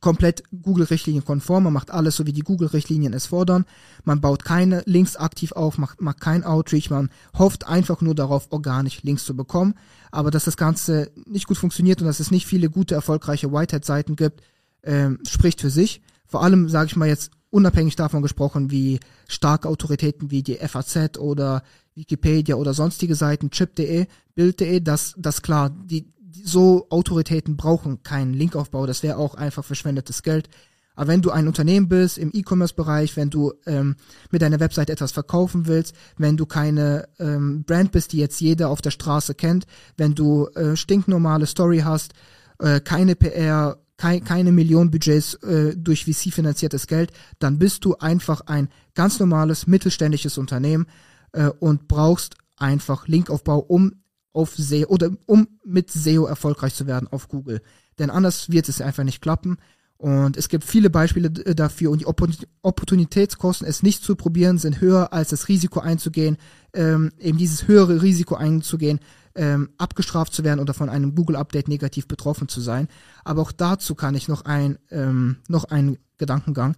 komplett 0.00 0.42
Google-Richtlinien 0.62 1.24
konform, 1.24 1.64
man 1.64 1.72
macht 1.72 1.90
alles 1.90 2.16
so, 2.16 2.26
wie 2.26 2.32
die 2.32 2.42
Google-Richtlinien 2.42 3.12
es 3.12 3.26
fordern, 3.26 3.64
man 4.04 4.20
baut 4.20 4.44
keine 4.44 4.82
Links 4.86 5.16
aktiv 5.16 5.52
auf, 5.52 5.78
macht, 5.78 6.00
macht 6.00 6.20
kein 6.20 6.44
Outreach, 6.44 6.90
man 6.90 7.10
hofft 7.38 7.66
einfach 7.66 8.00
nur 8.00 8.14
darauf, 8.14 8.48
organisch 8.50 9.02
Links 9.02 9.24
zu 9.24 9.36
bekommen, 9.36 9.74
aber 10.10 10.30
dass 10.30 10.44
das 10.44 10.56
Ganze 10.56 11.10
nicht 11.26 11.46
gut 11.46 11.58
funktioniert 11.58 12.00
und 12.00 12.06
dass 12.06 12.20
es 12.20 12.30
nicht 12.30 12.46
viele 12.46 12.70
gute, 12.70 12.94
erfolgreiche 12.94 13.52
Whitehead-Seiten 13.52 14.16
gibt, 14.16 14.42
ähm, 14.82 15.18
spricht 15.26 15.60
für 15.60 15.70
sich. 15.70 16.02
Vor 16.26 16.42
allem, 16.42 16.68
sage 16.68 16.86
ich 16.86 16.96
mal 16.96 17.08
jetzt, 17.08 17.30
unabhängig 17.50 17.94
davon 17.94 18.22
gesprochen, 18.22 18.72
wie 18.72 18.98
starke 19.28 19.68
Autoritäten 19.68 20.32
wie 20.32 20.42
die 20.42 20.56
FAZ 20.56 21.18
oder 21.18 21.62
Wikipedia 21.94 22.56
oder 22.56 22.74
sonstige 22.74 23.14
Seiten, 23.14 23.50
chip.de, 23.50 24.06
Bild.de, 24.34 24.80
dass 24.80 25.14
das 25.16 25.42
klar, 25.42 25.70
die, 25.70 26.12
so 26.34 26.86
Autoritäten 26.90 27.56
brauchen 27.56 28.02
keinen 28.02 28.34
Linkaufbau, 28.34 28.86
das 28.86 29.02
wäre 29.02 29.18
auch 29.18 29.34
einfach 29.34 29.64
verschwendetes 29.64 30.22
Geld. 30.22 30.48
Aber 30.96 31.08
wenn 31.08 31.22
du 31.22 31.30
ein 31.30 31.48
Unternehmen 31.48 31.88
bist 31.88 32.18
im 32.18 32.30
E-Commerce-Bereich, 32.32 33.16
wenn 33.16 33.30
du 33.30 33.52
ähm, 33.66 33.96
mit 34.30 34.42
deiner 34.42 34.60
Website 34.60 34.90
etwas 34.90 35.12
verkaufen 35.12 35.66
willst, 35.66 35.94
wenn 36.16 36.36
du 36.36 36.46
keine 36.46 37.08
ähm, 37.18 37.64
Brand 37.64 37.90
bist, 37.92 38.12
die 38.12 38.18
jetzt 38.18 38.40
jeder 38.40 38.68
auf 38.68 38.80
der 38.80 38.90
Straße 38.90 39.34
kennt, 39.34 39.66
wenn 39.96 40.14
du 40.14 40.46
äh, 40.54 40.76
stinknormale 40.76 41.46
Story 41.46 41.80
hast, 41.80 42.14
äh, 42.60 42.80
keine 42.80 43.16
PR, 43.16 43.78
kei 43.96 44.20
keine 44.20 44.52
Millionenbudgets 44.52 45.34
äh, 45.42 45.76
durch 45.76 46.04
VC 46.04 46.32
finanziertes 46.32 46.86
Geld, 46.86 47.12
dann 47.38 47.58
bist 47.58 47.84
du 47.84 47.96
einfach 47.96 48.42
ein 48.42 48.68
ganz 48.94 49.18
normales 49.18 49.66
mittelständisches 49.66 50.38
Unternehmen 50.38 50.86
äh, 51.32 51.48
und 51.48 51.88
brauchst 51.88 52.36
einfach 52.56 53.08
Linkaufbau, 53.08 53.58
um 53.58 54.03
auf 54.34 54.54
SEO 54.56 54.88
oder 54.88 55.10
um 55.26 55.48
mit 55.64 55.90
SEO 55.90 56.26
erfolgreich 56.26 56.74
zu 56.74 56.86
werden 56.86 57.08
auf 57.10 57.28
Google. 57.28 57.62
Denn 57.98 58.10
anders 58.10 58.50
wird 58.50 58.68
es 58.68 58.82
einfach 58.82 59.04
nicht 59.04 59.22
klappen. 59.22 59.56
Und 59.96 60.36
es 60.36 60.48
gibt 60.48 60.64
viele 60.64 60.90
Beispiele 60.90 61.30
dafür 61.30 61.90
und 61.90 62.00
die 62.02 62.46
Opportunitätskosten, 62.62 63.66
es 63.66 63.82
nicht 63.82 64.02
zu 64.02 64.16
probieren, 64.16 64.58
sind 64.58 64.80
höher 64.80 65.12
als 65.12 65.30
das 65.30 65.48
Risiko 65.48 65.80
einzugehen, 65.80 66.36
ähm, 66.74 67.12
eben 67.18 67.38
dieses 67.38 67.68
höhere 67.68 68.02
Risiko 68.02 68.34
einzugehen, 68.34 68.98
ähm, 69.36 69.70
abgestraft 69.78 70.34
zu 70.34 70.44
werden 70.44 70.60
oder 70.60 70.74
von 70.74 70.88
einem 70.88 71.14
Google-Update 71.14 71.68
negativ 71.68 72.08
betroffen 72.08 72.48
zu 72.48 72.60
sein. 72.60 72.88
Aber 73.24 73.40
auch 73.40 73.52
dazu 73.52 73.94
kann 73.94 74.14
ich 74.14 74.28
noch 74.28 74.44
ein 74.44 74.78
ähm, 74.90 75.36
noch 75.48 75.64
einen 75.64 75.96
Gedankengang. 76.18 76.76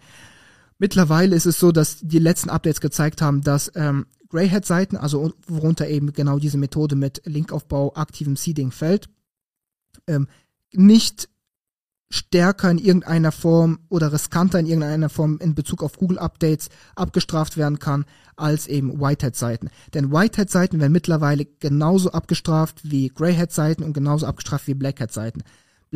Mittlerweile 0.78 1.35
ist 1.35 1.47
es 1.47 1.59
so, 1.59 1.73
dass 1.73 1.99
die 2.00 2.18
letzten 2.18 2.50
Updates 2.50 2.80
gezeigt 2.80 3.23
haben, 3.23 3.42
dass 3.42 3.73
ähm, 3.75 4.06
Greyhead-Seiten, 4.28 4.97
also 4.97 5.33
worunter 5.47 5.88
eben 5.88 6.12
genau 6.12 6.38
diese 6.38 6.59
Methode 6.59 6.97
mit 6.97 7.23
Linkaufbau, 7.25 7.95
aktivem 7.95 8.37
Seeding 8.37 8.71
fällt, 8.71 9.09
ähm, 10.06 10.28
nicht 10.73 11.28
stärker 12.11 12.71
in 12.71 12.78
irgendeiner 12.78 13.33
Form 13.33 13.80
oder 13.88 14.12
riskanter 14.12 14.61
in 14.61 14.66
irgendeiner 14.66 15.09
Form 15.09 15.38
in 15.40 15.54
Bezug 15.54 15.83
auf 15.83 15.99
Google 15.99 16.18
Updates 16.18 16.68
abgestraft 16.95 17.56
werden 17.56 17.78
kann 17.78 18.04
als 18.37 18.68
eben 18.68 19.00
Whitehead-Seiten. 19.00 19.71
Denn 19.95 20.12
Whitehead-Seiten 20.12 20.78
werden 20.78 20.92
mittlerweile 20.92 21.47
genauso 21.47 22.12
abgestraft 22.12 22.80
wie 22.85 23.09
Greyhead-Seiten 23.09 23.83
und 23.83 23.92
genauso 23.92 24.26
abgestraft 24.26 24.66
wie 24.66 24.75
Blackhead-Seiten. 24.75 25.42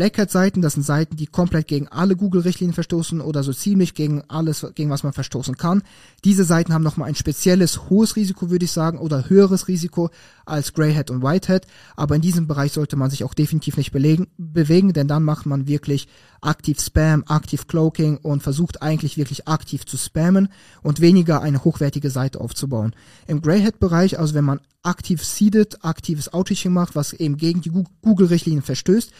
Black 0.00 0.16
Hat 0.16 0.30
Seiten, 0.30 0.62
das 0.62 0.72
sind 0.72 0.82
Seiten, 0.82 1.16
die 1.16 1.26
komplett 1.26 1.68
gegen 1.68 1.86
alle 1.88 2.16
Google-Richtlinien 2.16 2.72
verstoßen 2.72 3.20
oder 3.20 3.42
so 3.42 3.52
ziemlich 3.52 3.92
gegen 3.92 4.22
alles, 4.28 4.66
gegen 4.74 4.88
was 4.88 5.02
man 5.02 5.12
verstoßen 5.12 5.58
kann. 5.58 5.82
Diese 6.24 6.44
Seiten 6.44 6.72
haben 6.72 6.82
nochmal 6.82 7.10
ein 7.10 7.14
spezielles 7.14 7.90
hohes 7.90 8.16
Risiko, 8.16 8.48
würde 8.48 8.64
ich 8.64 8.72
sagen, 8.72 8.96
oder 8.96 9.28
höheres 9.28 9.68
Risiko 9.68 10.08
als 10.46 10.72
Greyhead 10.72 11.10
und 11.10 11.22
Whitehead. 11.22 11.66
Aber 11.96 12.16
in 12.16 12.22
diesem 12.22 12.46
Bereich 12.46 12.72
sollte 12.72 12.96
man 12.96 13.10
sich 13.10 13.24
auch 13.24 13.34
definitiv 13.34 13.76
nicht 13.76 13.92
belegen, 13.92 14.28
bewegen, 14.38 14.94
denn 14.94 15.06
dann 15.06 15.22
macht 15.22 15.44
man 15.44 15.68
wirklich 15.68 16.08
aktiv 16.40 16.80
Spam, 16.80 17.22
aktiv 17.28 17.66
Cloaking 17.66 18.16
und 18.22 18.42
versucht 18.42 18.80
eigentlich 18.80 19.18
wirklich 19.18 19.48
aktiv 19.48 19.84
zu 19.84 19.98
spammen 19.98 20.48
und 20.82 21.02
weniger 21.02 21.42
eine 21.42 21.62
hochwertige 21.62 22.08
Seite 22.08 22.40
aufzubauen. 22.40 22.94
Im 23.26 23.42
Greyhead-Bereich, 23.42 24.18
also 24.18 24.32
wenn 24.32 24.46
man 24.46 24.60
aktiv 24.82 25.22
seedet, 25.22 25.84
aktives 25.84 26.32
Outreaching 26.32 26.72
macht, 26.72 26.94
was 26.94 27.12
eben 27.12 27.36
gegen 27.36 27.60
die 27.60 27.72
Google-Richtlinien 28.00 28.62
verstößt, 28.62 29.12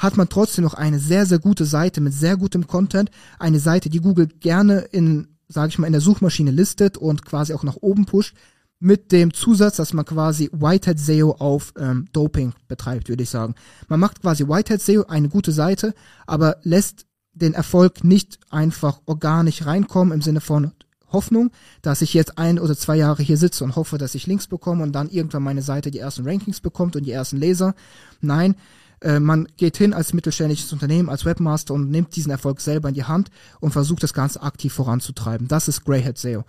hat 0.00 0.16
man 0.16 0.30
trotzdem 0.30 0.64
noch 0.64 0.74
eine 0.74 0.98
sehr, 0.98 1.26
sehr 1.26 1.38
gute 1.38 1.66
Seite 1.66 2.00
mit 2.00 2.14
sehr 2.14 2.38
gutem 2.38 2.66
Content. 2.66 3.10
Eine 3.38 3.60
Seite, 3.60 3.90
die 3.90 4.00
Google 4.00 4.28
gerne 4.28 4.78
in, 4.78 5.28
sage 5.46 5.68
ich 5.68 5.78
mal, 5.78 5.86
in 5.86 5.92
der 5.92 6.00
Suchmaschine 6.00 6.50
listet 6.50 6.96
und 6.96 7.26
quasi 7.26 7.52
auch 7.52 7.64
nach 7.64 7.76
oben 7.76 8.06
pusht. 8.06 8.34
Mit 8.78 9.12
dem 9.12 9.34
Zusatz, 9.34 9.76
dass 9.76 9.92
man 9.92 10.06
quasi 10.06 10.48
Whitehead 10.52 10.98
SEO 10.98 11.32
auf 11.32 11.74
ähm, 11.78 12.06
Doping 12.14 12.54
betreibt, 12.66 13.10
würde 13.10 13.22
ich 13.22 13.28
sagen. 13.28 13.54
Man 13.88 14.00
macht 14.00 14.22
quasi 14.22 14.48
Whitehead 14.48 14.80
SEO 14.80 15.04
eine 15.06 15.28
gute 15.28 15.52
Seite, 15.52 15.94
aber 16.26 16.56
lässt 16.62 17.04
den 17.34 17.52
Erfolg 17.52 18.02
nicht 18.02 18.38
einfach 18.48 19.02
organisch 19.04 19.66
reinkommen 19.66 20.14
im 20.14 20.22
Sinne 20.22 20.40
von 20.40 20.72
Hoffnung, 21.12 21.50
dass 21.82 22.00
ich 22.00 22.14
jetzt 22.14 22.38
ein 22.38 22.58
oder 22.58 22.74
zwei 22.74 22.96
Jahre 22.96 23.22
hier 23.22 23.36
sitze 23.36 23.64
und 23.64 23.76
hoffe, 23.76 23.98
dass 23.98 24.14
ich 24.14 24.26
Links 24.26 24.46
bekomme 24.46 24.82
und 24.82 24.92
dann 24.92 25.10
irgendwann 25.10 25.42
meine 25.42 25.62
Seite 25.62 25.90
die 25.90 25.98
ersten 25.98 26.26
Rankings 26.26 26.60
bekommt 26.60 26.96
und 26.96 27.04
die 27.04 27.10
ersten 27.10 27.36
Leser. 27.36 27.74
Nein, 28.22 28.54
äh, 29.00 29.20
man 29.20 29.48
geht 29.56 29.76
hin 29.76 29.92
als 29.94 30.12
mittelständisches 30.12 30.72
Unternehmen, 30.72 31.08
als 31.08 31.24
Webmaster 31.24 31.74
und 31.74 31.90
nimmt 31.90 32.14
diesen 32.16 32.30
Erfolg 32.30 32.60
selber 32.60 32.88
in 32.88 32.94
die 32.94 33.04
Hand 33.04 33.30
und 33.60 33.72
versucht 33.72 34.02
das 34.02 34.14
Ganze 34.14 34.42
aktiv 34.42 34.72
voranzutreiben. 34.72 35.48
Das 35.48 35.68
ist 35.68 35.84
Greyhead 35.84 36.18
SEO. 36.18 36.44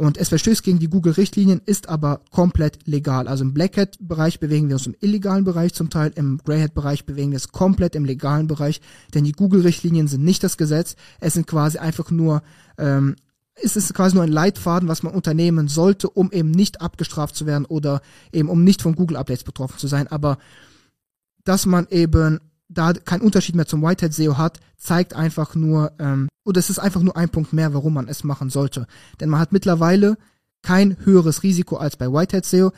Und 0.00 0.16
es 0.16 0.30
verstößt 0.30 0.62
gegen 0.62 0.78
die 0.78 0.88
Google-Richtlinien, 0.88 1.60
ist 1.66 1.90
aber 1.90 2.22
komplett 2.30 2.86
legal. 2.86 3.28
Also 3.28 3.44
im 3.44 3.52
Blackhead-Bereich 3.52 4.40
bewegen 4.40 4.68
wir 4.68 4.76
uns 4.76 4.86
im 4.86 4.96
illegalen 5.00 5.44
Bereich 5.44 5.74
zum 5.74 5.90
Teil, 5.90 6.10
im 6.14 6.40
Greyhead-Bereich 6.42 7.04
bewegen 7.04 7.32
wir 7.32 7.36
uns 7.36 7.48
komplett 7.48 7.94
im 7.94 8.06
legalen 8.06 8.46
Bereich, 8.46 8.80
denn 9.12 9.24
die 9.24 9.32
Google-Richtlinien 9.32 10.08
sind 10.08 10.24
nicht 10.24 10.42
das 10.42 10.56
Gesetz, 10.56 10.96
es 11.20 11.34
sind 11.34 11.46
quasi 11.46 11.76
einfach 11.76 12.10
nur, 12.10 12.42
ähm, 12.78 13.16
es 13.56 13.76
ist 13.76 13.92
quasi 13.92 14.14
nur 14.14 14.24
ein 14.24 14.32
Leitfaden, 14.32 14.88
was 14.88 15.02
man 15.02 15.12
unternehmen 15.12 15.68
sollte, 15.68 16.08
um 16.08 16.32
eben 16.32 16.50
nicht 16.50 16.80
abgestraft 16.80 17.36
zu 17.36 17.44
werden 17.44 17.66
oder 17.66 18.00
eben 18.32 18.48
um 18.48 18.64
nicht 18.64 18.80
von 18.80 18.94
Google-Updates 18.94 19.44
betroffen 19.44 19.76
zu 19.76 19.86
sein. 19.86 20.08
Aber 20.08 20.38
dass 21.44 21.66
man 21.66 21.86
eben 21.90 22.40
da 22.68 22.92
keinen 22.92 23.22
Unterschied 23.22 23.56
mehr 23.56 23.66
zum 23.66 23.82
Whitehead 23.82 24.14
SEO 24.14 24.38
hat, 24.38 24.60
zeigt 24.76 25.14
einfach 25.14 25.54
nur, 25.54 25.92
ähm, 25.98 26.28
oder 26.44 26.60
es 26.60 26.70
ist 26.70 26.78
einfach 26.78 27.02
nur 27.02 27.16
ein 27.16 27.28
Punkt 27.28 27.52
mehr, 27.52 27.74
warum 27.74 27.94
man 27.94 28.08
es 28.08 28.24
machen 28.24 28.48
sollte. 28.48 28.86
Denn 29.18 29.28
man 29.28 29.40
hat 29.40 29.52
mittlerweile 29.52 30.16
kein 30.62 30.96
höheres 31.04 31.42
Risiko 31.42 31.76
als 31.76 31.96
bei 31.96 32.06
Whitehead 32.06 32.44
SEO. 32.44 32.72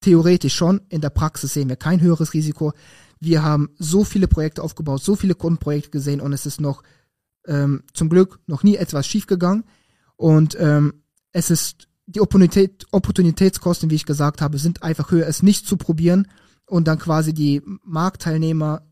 Theoretisch 0.00 0.54
schon, 0.54 0.82
in 0.88 1.00
der 1.00 1.10
Praxis 1.10 1.54
sehen 1.54 1.68
wir 1.68 1.76
kein 1.76 2.00
höheres 2.00 2.32
Risiko. 2.32 2.72
Wir 3.18 3.42
haben 3.42 3.70
so 3.78 4.04
viele 4.04 4.28
Projekte 4.28 4.62
aufgebaut, 4.62 5.02
so 5.02 5.16
viele 5.16 5.34
Kundenprojekte 5.34 5.90
gesehen 5.90 6.20
und 6.20 6.32
es 6.32 6.46
ist 6.46 6.60
noch 6.60 6.82
ähm, 7.46 7.82
zum 7.92 8.08
Glück 8.08 8.38
noch 8.46 8.62
nie 8.62 8.76
etwas 8.76 9.06
schiefgegangen. 9.06 9.64
Und 10.16 10.56
ähm, 10.60 11.02
es 11.32 11.50
ist 11.50 11.88
die 12.06 12.20
Opportunität, 12.20 12.86
Opportunitätskosten, 12.92 13.90
wie 13.90 13.94
ich 13.94 14.06
gesagt 14.06 14.42
habe, 14.42 14.58
sind 14.58 14.82
einfach 14.82 15.10
höher, 15.10 15.26
es 15.26 15.42
nicht 15.42 15.66
zu 15.66 15.76
probieren 15.76 16.28
und 16.74 16.88
dann 16.88 16.98
quasi 16.98 17.32
die 17.32 17.62
Marktteilnehmer 17.84 18.82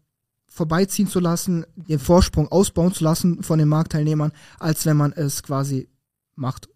vorbeiziehen 0.46 1.08
zu 1.08 1.18
lassen, 1.18 1.66
den 1.74 1.98
Vorsprung 1.98 2.46
ausbauen 2.46 2.94
zu 2.94 3.02
lassen 3.02 3.42
von 3.42 3.58
den 3.58 3.66
Marktteilnehmern, 3.66 4.30
als 4.60 4.86
wenn 4.86 4.96
man 4.96 5.10
es 5.10 5.42
quasi 5.42 5.88
macht. 6.36 6.68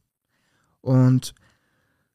Und 0.80 1.32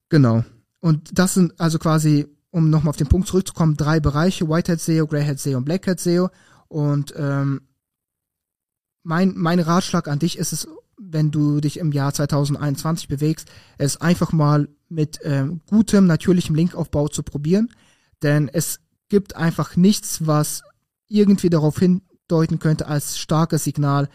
genau. 0.10 0.44
Und 0.82 1.18
das 1.18 1.36
sind 1.36 1.58
also 1.58 1.80
quasi, 1.80 2.28
um 2.50 2.70
nochmal 2.70 2.90
auf 2.90 2.98
den 2.98 3.08
Punkt 3.08 3.30
zurückzukommen, 3.30 3.78
drei 3.78 4.02
Bereiche, 4.02 4.50
Whitehead 4.50 4.82
SEO, 4.82 5.08
Greyhead 5.08 5.40
SEO 5.40 5.60
und 5.60 5.64
Blackhead 5.64 5.98
SEO. 5.98 6.30
Und 6.68 7.14
ähm, 7.16 7.62
mein, 9.04 9.36
mein 9.38 9.62
Ratschlag 9.62 10.10
an 10.10 10.20
dich 10.20 10.38
ist 10.38 10.52
es, 10.52 10.68
wenn 10.98 11.32
du 11.32 11.62
dich 11.62 11.80
im 11.80 11.94
Jahr 11.94 12.14
2021 12.14 13.08
bewegst, 13.08 13.50
es 13.78 14.02
einfach 14.02 14.34
mal 14.34 14.68
mit 14.90 15.22
ähm, 15.24 15.62
gutem, 15.70 16.08
natürlichem 16.08 16.56
Linkaufbau 16.56 17.08
zu 17.08 17.24
probieren. 17.24 17.70
Denn 18.24 18.50
es 18.51 18.80
gibt 19.10 19.36
einfach 19.36 19.75
nichts, 19.75 20.25
was 20.25 20.63
irgendwie 21.08 21.50
darauf 21.50 21.78
hindeuten 21.80 22.60
könnte 22.60 22.88
als 22.88 23.18
starkes 23.18 23.63
Signal, 23.63 24.10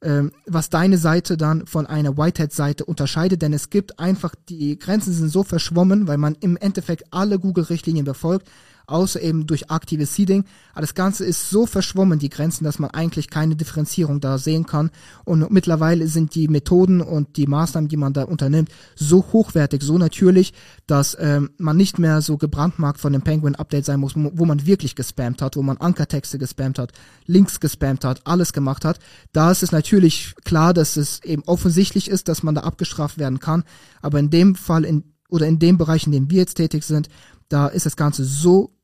ähm, 0.00 0.32
was 0.46 0.70
deine 0.70 0.96
Seite 0.96 1.36
dann 1.36 1.66
von 1.66 1.86
einer 1.86 2.16
Whitehead-Seite 2.16 2.84
unterscheidet, 2.84 3.42
denn 3.42 3.52
es 3.52 3.68
gibt 3.68 3.98
einfach, 3.98 4.34
die 4.48 4.78
Grenzen 4.78 5.12
sind 5.12 5.28
so 5.28 5.42
verschwommen, 5.42 6.06
weil 6.06 6.18
man 6.18 6.36
im 6.40 6.56
Endeffekt 6.56 7.04
alle 7.10 7.38
Google-Richtlinien 7.38 8.04
befolgt, 8.04 8.48
außer 8.88 9.20
eben 9.20 9.46
durch 9.46 9.70
aktives 9.70 10.14
Seeding. 10.14 10.44
Aber 10.72 10.80
das 10.80 10.94
Ganze 10.94 11.24
ist 11.24 11.50
so 11.50 11.66
verschwommen, 11.66 12.18
die 12.18 12.30
Grenzen, 12.30 12.64
dass 12.64 12.78
man 12.78 12.90
eigentlich 12.90 13.30
keine 13.30 13.56
Differenzierung 13.56 14.20
da 14.20 14.38
sehen 14.38 14.66
kann. 14.66 14.90
Und 15.24 15.50
mittlerweile 15.50 16.08
sind 16.08 16.34
die 16.34 16.48
Methoden 16.48 17.00
und 17.00 17.36
die 17.36 17.46
Maßnahmen, 17.46 17.88
die 17.88 17.96
man 17.96 18.12
da 18.12 18.24
unternimmt, 18.24 18.70
so 18.96 19.24
hochwertig, 19.32 19.82
so 19.82 19.98
natürlich, 19.98 20.52
dass 20.86 21.16
ähm, 21.20 21.50
man 21.58 21.76
nicht 21.76 21.98
mehr 21.98 22.22
so 22.22 22.36
gebrandmarkt 22.38 23.00
von 23.00 23.12
dem 23.12 23.22
Penguin-Update 23.22 23.84
sein 23.84 24.00
muss, 24.00 24.14
wo 24.16 24.44
man 24.44 24.66
wirklich 24.66 24.94
gespammt 24.94 25.42
hat, 25.42 25.56
wo 25.56 25.62
man 25.62 25.76
Ankertexte 25.76 26.38
gespammt 26.38 26.78
hat, 26.78 26.92
Links 27.26 27.60
gespammt 27.60 28.04
hat, 28.04 28.26
alles 28.26 28.52
gemacht 28.52 28.84
hat. 28.84 28.98
Da 29.32 29.50
ist 29.50 29.62
es 29.62 29.72
natürlich 29.72 30.34
klar, 30.44 30.72
dass 30.72 30.96
es 30.96 31.22
eben 31.24 31.42
offensichtlich 31.44 32.08
ist, 32.08 32.28
dass 32.28 32.42
man 32.42 32.54
da 32.54 32.62
abgestraft 32.62 33.18
werden 33.18 33.38
kann. 33.38 33.64
Aber 34.00 34.18
in 34.18 34.30
dem 34.30 34.54
Fall 34.54 34.84
in, 34.84 35.04
oder 35.28 35.46
in 35.46 35.58
dem 35.58 35.76
Bereich, 35.76 36.06
in 36.06 36.12
dem 36.12 36.30
wir 36.30 36.38
jetzt 36.38 36.54
tätig 36.54 36.84
sind, 36.84 37.08
da 37.48 37.68
ist 37.68 37.86
das 37.86 37.96
Ganze 37.96 38.24
so 38.24 38.77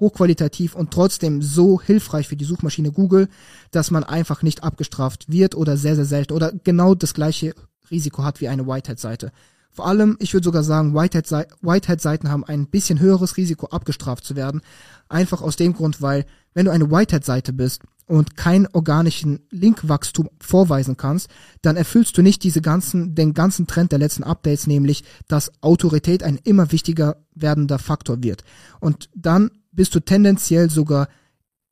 hochqualitativ 0.00 0.74
und 0.74 0.90
trotzdem 0.90 1.42
so 1.42 1.80
hilfreich 1.80 2.28
für 2.28 2.36
die 2.36 2.44
Suchmaschine 2.44 2.92
Google, 2.92 3.28
dass 3.70 3.90
man 3.90 4.04
einfach 4.04 4.42
nicht 4.42 4.62
abgestraft 4.62 5.30
wird 5.30 5.54
oder 5.54 5.76
sehr, 5.76 5.96
sehr 5.96 6.04
selten 6.04 6.32
oder 6.32 6.52
genau 6.64 6.94
das 6.94 7.14
gleiche 7.14 7.54
Risiko 7.90 8.24
hat 8.24 8.40
wie 8.40 8.48
eine 8.48 8.66
Whitehead-Seite. 8.66 9.32
Vor 9.70 9.86
allem, 9.86 10.16
ich 10.18 10.34
würde 10.34 10.44
sogar 10.44 10.64
sagen, 10.64 10.94
Whitehead-Seiten 10.94 12.30
haben 12.30 12.44
ein 12.44 12.66
bisschen 12.66 12.98
höheres 12.98 13.36
Risiko, 13.36 13.66
abgestraft 13.66 14.24
zu 14.24 14.34
werden. 14.34 14.60
Einfach 15.08 15.40
aus 15.40 15.56
dem 15.56 15.72
Grund, 15.72 16.02
weil 16.02 16.26
wenn 16.52 16.64
du 16.64 16.72
eine 16.72 16.90
Whitehead-Seite 16.90 17.52
bist 17.52 17.82
und 18.06 18.36
keinen 18.36 18.66
organischen 18.72 19.40
Linkwachstum 19.50 20.30
vorweisen 20.40 20.96
kannst, 20.96 21.28
dann 21.62 21.76
erfüllst 21.76 22.18
du 22.18 22.22
nicht 22.22 22.42
diese 22.42 22.60
ganzen, 22.60 23.14
den 23.14 23.34
ganzen 23.34 23.66
Trend 23.66 23.92
der 23.92 24.00
letzten 24.00 24.24
Updates, 24.24 24.66
nämlich, 24.66 25.04
dass 25.28 25.52
Autorität 25.60 26.22
ein 26.24 26.40
immer 26.42 26.72
wichtiger 26.72 27.18
werdender 27.34 27.78
Faktor 27.78 28.22
wird. 28.22 28.42
Und 28.80 29.08
dann 29.14 29.50
bist 29.78 29.94
du 29.94 30.00
tendenziell 30.00 30.70
sogar 30.70 31.06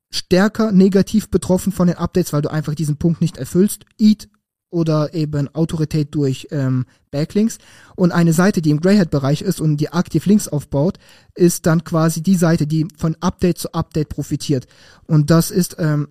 stärker 0.09 0.71
negativ 0.71 1.29
betroffen 1.29 1.73
von 1.73 1.87
den 1.87 1.97
Updates, 1.97 2.31
weil 2.31 2.41
du 2.41 2.49
einfach 2.49 2.73
diesen 2.73 2.95
Punkt 2.95 3.19
nicht 3.19 3.35
erfüllst. 3.35 3.83
Eat 3.97 4.29
oder 4.69 5.13
eben 5.13 5.53
Autorität 5.53 6.15
durch 6.15 6.47
ähm, 6.51 6.85
Backlinks. 7.11 7.57
Und 7.97 8.13
eine 8.13 8.31
Seite, 8.31 8.61
die 8.61 8.69
im 8.69 8.79
Greyhead-Bereich 8.79 9.41
ist 9.41 9.59
und 9.59 9.75
die 9.75 9.89
aktiv 9.89 10.25
Links 10.25 10.47
aufbaut, 10.47 10.99
ist 11.35 11.65
dann 11.65 11.83
quasi 11.83 12.23
die 12.23 12.37
Seite, 12.37 12.65
die 12.65 12.87
von 12.97 13.17
Update 13.19 13.57
zu 13.57 13.73
Update 13.73 14.07
profitiert. 14.07 14.67
Und 15.05 15.29
das 15.29 15.51
ist 15.51 15.75
ähm, 15.77 16.07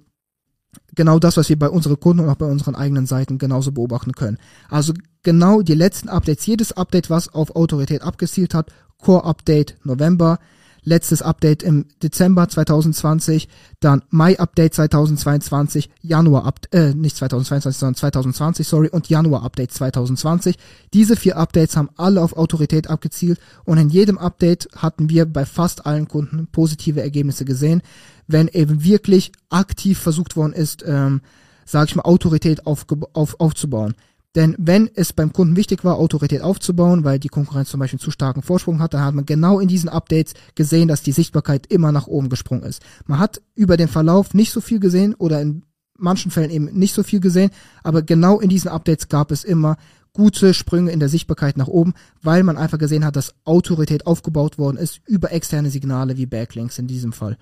genau 0.95 1.19
das, 1.19 1.38
was 1.38 1.49
wir 1.49 1.59
bei 1.59 1.71
unseren 1.71 1.99
Kunden 1.99 2.25
und 2.25 2.29
auch 2.29 2.37
bei 2.37 2.45
unseren 2.45 2.75
eigenen 2.75 3.07
Seiten 3.07 3.38
genauso 3.38 3.73
beobachten 3.73 4.12
können. 4.12 4.37
Also 4.69 4.93
genau 5.23 5.62
die 5.62 5.73
letzten 5.73 6.11
Updates, 6.11 6.45
jedes 6.45 6.73
Update, 6.73 7.09
was 7.09 7.33
auf 7.33 7.57
Autorität 7.57 8.03
abgezielt 8.03 8.53
hat, 8.53 8.71
Core 8.99 9.25
Update 9.25 9.79
November, 9.83 10.38
letztes 10.87 11.21
Update 11.21 11.62
im 11.64 11.85
Dezember 12.02 12.49
2020, 12.49 13.49
dann 13.81 14.02
Mai 14.09 14.38
Update 14.38 14.75
2022, 14.75 15.90
Januar 16.00 16.55
äh, 16.71 16.95
nicht 16.95 17.16
2022, 17.16 17.78
sondern 17.78 17.97
2020, 17.97 18.66
sorry, 18.66 18.88
und 18.88 19.09
Januar 19.09 19.43
Update 19.43 19.73
2020. 19.73 20.57
Diese 20.95 21.16
vier 21.16 21.37
Updates 21.37 21.76
haben 21.76 21.90
alle 21.97 22.23
auf 22.23 22.37
Autorität 22.37 22.88
abgezielt 22.88 23.40
und 23.64 23.78
in 23.78 23.90
jedem 23.90 24.16
Update 24.16 24.69
hatten 24.76 25.11
wir 25.11 25.26
bei 25.26 25.45
fast 25.45 25.87
allen 25.87 26.07
Kunden 26.07 26.47
positive 26.52 27.02
Ergebnisse 27.02 27.45
gesehen, 27.45 27.83
wenn 28.28 28.47
eben 28.49 28.85
wirklich 28.85 29.33
aktiv 29.50 29.99
versucht 29.99 30.37
worden 30.37 30.52
ist, 30.52 30.85
ähm, 30.87 31.21
sage 31.64 31.88
ich 31.90 31.97
mal, 31.97 32.02
Autorität 32.05 32.64
auf, 32.64 32.87
auf, 33.12 33.40
aufzubauen. 33.40 33.95
Denn 34.37 34.55
wenn 34.59 34.90
es 34.95 35.14
beim 35.14 35.33
Kunden 35.33 35.57
wichtig 35.57 35.83
war, 35.83 35.97
Autorität 35.97 36.43
aufzubauen, 36.43 37.05
weil 37.05 37.19
die 37.19 37.28
Konkurrenz 37.28 37.71
zum 37.71 37.81
Beispiel 37.81 37.99
zu 37.99 38.11
starken 38.11 38.43
Vorsprung 38.43 38.81
hat, 38.81 38.93
dann 38.93 39.02
hat 39.02 39.14
man 39.14 39.25
genau 39.25 39.59
in 39.61 39.66
diesen 39.66 39.88
Updates 39.88 40.35
gesehen, 40.55 40.88
dass 40.88 41.02
die 41.02 41.12
Sichtbarkeit 41.12 41.66
immer 41.66 41.90
nach 41.90 42.07
oben 42.07 42.28
gesprungen 42.28 42.62
ist. 42.62 42.83
Man 43.07 43.19
hat 43.19 43.40
über 43.55 43.78
den 43.78 43.88
Verlauf 43.88 44.35
nicht 44.35 44.52
so 44.52 44.61
viel 44.61 44.78
gesehen 44.78 45.14
oder 45.14 45.40
in 45.40 45.62
manchen 45.97 46.31
Fällen 46.31 46.50
eben 46.50 46.66
nicht 46.66 46.93
so 46.95 47.02
viel 47.02 47.21
gesehen, 47.21 47.50
aber 47.83 48.02
genau 48.02 48.38
in 48.38 48.50
diesen 48.50 48.69
Updates 48.69 49.09
gab 49.09 49.31
es 49.31 49.43
immer 49.43 49.78
gute 50.12 50.52
Sprünge 50.52 50.93
in 50.93 51.00
der 51.00 51.09
Sichtbarkeit 51.09 51.57
nach 51.57 51.69
oben, 51.69 51.95
weil 52.23 52.43
man 52.43 52.59
einfach 52.59 52.78
gesehen 52.78 53.07
hat, 53.07 53.16
dass 53.16 53.35
Autorität 53.45 54.07
aufgebaut 54.07 54.59
worden 54.59 54.76
ist 54.76 55.00
über 55.07 55.33
externe 55.33 55.71
Signale 55.71 56.19
wie 56.19 56.26
Backlinks 56.26 56.78
in 56.78 56.87
diesem 56.87 57.14
Fall. 57.14 57.38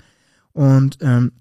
Und 0.52 0.98
ähm, 1.00 1.32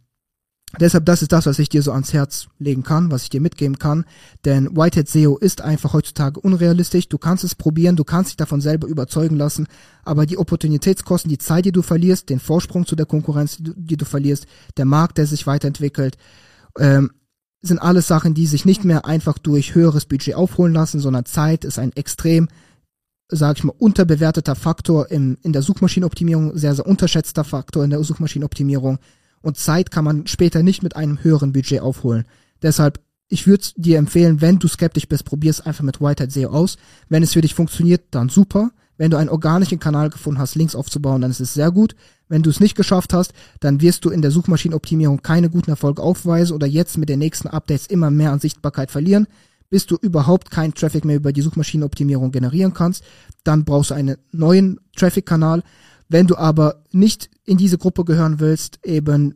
Deshalb, 0.79 1.05
das 1.05 1.21
ist 1.21 1.31
das, 1.31 1.45
was 1.45 1.59
ich 1.59 1.69
dir 1.69 1.83
so 1.83 1.91
ans 1.91 2.13
Herz 2.13 2.47
legen 2.57 2.81
kann, 2.81 3.11
was 3.11 3.23
ich 3.23 3.29
dir 3.29 3.41
mitgeben 3.41 3.77
kann. 3.77 4.05
Denn 4.43 4.75
Whitehead 4.75 5.07
SEO 5.07 5.37
ist 5.37 5.61
einfach 5.61 5.93
heutzutage 5.93 6.39
unrealistisch. 6.39 7.07
Du 7.09 7.19
kannst 7.19 7.43
es 7.43 7.53
probieren, 7.53 7.95
du 7.95 8.03
kannst 8.03 8.31
dich 8.31 8.37
davon 8.37 8.59
selber 8.59 8.87
überzeugen 8.87 9.35
lassen, 9.35 9.67
aber 10.03 10.25
die 10.25 10.37
Opportunitätskosten, 10.37 11.29
die 11.29 11.37
Zeit, 11.37 11.65
die 11.65 11.71
du 11.71 11.83
verlierst, 11.83 12.29
den 12.29 12.39
Vorsprung 12.39 12.87
zu 12.87 12.95
der 12.95 13.05
Konkurrenz, 13.05 13.57
die 13.57 13.63
du, 13.63 13.73
die 13.75 13.97
du 13.97 14.05
verlierst, 14.05 14.47
der 14.77 14.85
Markt, 14.85 15.19
der 15.19 15.27
sich 15.27 15.45
weiterentwickelt, 15.45 16.17
ähm, 16.79 17.11
sind 17.61 17.77
alles 17.79 18.07
Sachen, 18.07 18.33
die 18.33 18.47
sich 18.47 18.65
nicht 18.65 18.83
mehr 18.83 19.05
einfach 19.05 19.37
durch 19.37 19.75
höheres 19.75 20.05
Budget 20.05 20.33
aufholen 20.33 20.73
lassen, 20.73 20.99
sondern 20.99 21.25
Zeit 21.25 21.65
ist 21.65 21.77
ein 21.77 21.93
extrem, 21.93 22.49
sage 23.29 23.59
ich 23.59 23.63
mal, 23.63 23.75
unterbewerteter 23.77 24.55
Faktor 24.55 25.11
in, 25.11 25.37
in 25.43 25.53
der 25.53 25.61
Suchmaschinenoptimierung, 25.61 26.57
sehr, 26.57 26.73
sehr 26.73 26.87
unterschätzter 26.87 27.43
Faktor 27.43 27.83
in 27.83 27.91
der 27.91 28.03
Suchmaschinenoptimierung 28.03 28.97
und 29.43 29.57
Zeit 29.57 29.91
kann 29.91 30.05
man 30.05 30.25
später 30.25 30.63
nicht 30.63 30.81
mit 30.81 30.95
einem 30.95 31.21
höheren 31.21 31.53
Budget 31.53 31.81
aufholen. 31.81 32.25
Deshalb, 32.63 32.99
ich 33.27 33.45
würde 33.45 33.65
dir 33.75 33.99
empfehlen, 33.99 34.41
wenn 34.41 34.57
du 34.57 34.67
skeptisch 34.67 35.07
bist, 35.07 35.25
probier's 35.25 35.61
einfach 35.61 35.83
mit 35.83 36.01
Whitehead 36.01 36.31
SEO 36.31 36.49
aus. 36.49 36.77
Wenn 37.09 37.23
es 37.23 37.33
für 37.33 37.41
dich 37.41 37.53
funktioniert, 37.53 38.03
dann 38.11 38.29
super. 38.29 38.71
Wenn 38.97 39.11
du 39.11 39.17
einen 39.17 39.29
organischen 39.29 39.79
Kanal 39.79 40.09
gefunden 40.09 40.39
hast, 40.39 40.55
Links 40.55 40.75
aufzubauen, 40.75 41.21
dann 41.21 41.31
ist 41.31 41.41
es 41.41 41.53
sehr 41.53 41.71
gut. 41.71 41.95
Wenn 42.29 42.41
du 42.41 42.49
es 42.49 42.61
nicht 42.61 42.75
geschafft 42.75 43.11
hast, 43.13 43.33
dann 43.59 43.81
wirst 43.81 44.05
du 44.05 44.09
in 44.09 44.21
der 44.21 44.31
Suchmaschinenoptimierung 44.31 45.21
keine 45.21 45.49
guten 45.49 45.71
Erfolge 45.71 46.01
aufweisen 46.01 46.55
oder 46.55 46.67
jetzt 46.67 46.97
mit 46.97 47.09
den 47.09 47.19
nächsten 47.19 47.49
Updates 47.49 47.87
immer 47.87 48.11
mehr 48.11 48.31
an 48.31 48.39
Sichtbarkeit 48.39 48.91
verlieren. 48.91 49.27
Bis 49.69 49.87
du 49.87 49.97
überhaupt 49.97 50.51
keinen 50.51 50.73
Traffic 50.73 51.03
mehr 51.03 51.17
über 51.17 51.33
die 51.33 51.41
Suchmaschinenoptimierung 51.41 52.31
generieren 52.31 52.73
kannst, 52.73 53.03
dann 53.43 53.65
brauchst 53.65 53.89
du 53.89 53.95
einen 53.95 54.17
neuen 54.31 54.79
Traffic-Kanal. 54.95 55.63
Wenn 56.09 56.27
du 56.27 56.37
aber 56.37 56.83
nicht 56.91 57.29
in 57.45 57.57
diese 57.57 57.77
Gruppe 57.77 58.05
gehören 58.05 58.39
willst, 58.39 58.79
eben 58.85 59.35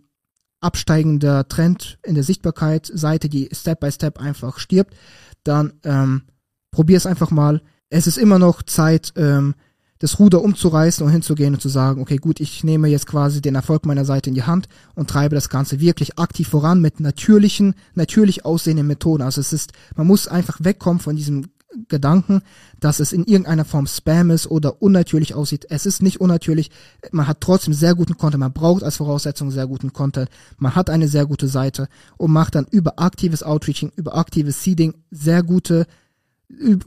absteigender 0.60 1.48
Trend 1.48 2.00
in 2.04 2.16
der 2.16 2.24
Sichtbarkeit, 2.24 2.90
Seite, 2.94 3.30
die 3.30 3.50
Step 3.52 3.80
by 3.80 3.92
Step 3.92 4.20
einfach 4.20 4.60
stirbt, 4.60 4.96
dann 5.44 5.74
ähm, 5.84 6.24
probier 6.72 6.98
es 6.98 7.06
einfach 7.06 7.32
mal. 7.32 7.62
Es 7.90 8.08
ist 8.08 8.18
immer 8.18 8.40
noch 8.40 8.64
Zeit, 8.64 9.14
ähm, 9.16 9.56
das 10.00 10.20
Ruder 10.20 10.44
umzureißen 10.44 11.06
und 11.06 11.12
hinzugehen 11.12 11.56
und 11.56 11.60
zu 11.62 11.70
sagen, 11.70 12.02
okay, 12.02 12.18
gut, 12.18 12.40
ich 12.40 12.64
nehme 12.64 12.88
jetzt 12.88 13.08
quasi 13.08 13.42
den 13.42 13.56
Erfolg 13.56 13.86
meiner 13.86 14.06
Seite 14.06 14.30
in 14.30 14.36
die 14.36 14.44
Hand 14.44 14.68
und 14.94 15.10
treibe 15.10 15.36
das 15.36 15.50
Ganze 15.50 15.80
wirklich 15.80 16.20
aktiv 16.20 16.48
voran 16.48 16.82
mit 16.82 17.00
natürlichen, 17.00 17.74
natürlich 17.96 18.46
aussehenden 18.46 18.86
Methoden. 18.88 19.24
Also 19.24 19.42
es 19.42 19.54
ist, 19.54 19.74
man 19.96 20.06
muss 20.06 20.28
einfach 20.28 20.60
wegkommen 20.62 21.00
von 21.00 21.16
diesem 21.16 21.46
Gedanken, 21.88 22.42
dass 22.80 23.00
es 23.00 23.14
in 23.14 23.26
irgendeiner 23.26 23.66
Form 23.66 23.88
Spam 23.88 24.32
ist 24.32 24.48
oder 24.48 24.82
unnatürlich 24.82 25.34
aussieht. 25.34 25.68
Es 25.70 25.86
ist 25.86 26.02
nicht 26.02 26.20
unnatürlich. 26.22 26.72
Man 27.12 27.28
hat 27.28 27.42
trotzdem 27.42 27.74
sehr 27.74 27.96
guten 27.96 28.18
Content. 28.18 28.40
Man 28.40 28.54
braucht 28.54 28.84
als 28.84 28.98
Voraussetzung 28.98 29.52
sehr 29.52 29.68
guten 29.68 29.94
Content. 29.94 30.30
Man 30.58 30.76
hat 30.76 30.90
eine 30.90 31.08
sehr 31.08 31.26
gute 31.26 31.48
Seite 31.48 31.88
und 32.18 32.32
macht 32.32 32.56
dann 32.56 32.68
über 32.72 33.00
aktives 33.00 33.44
Outreaching, 33.44 33.92
über 33.96 34.18
aktives 34.18 34.64
Seeding 34.64 34.96
sehr 35.12 35.44
gute, 35.44 35.86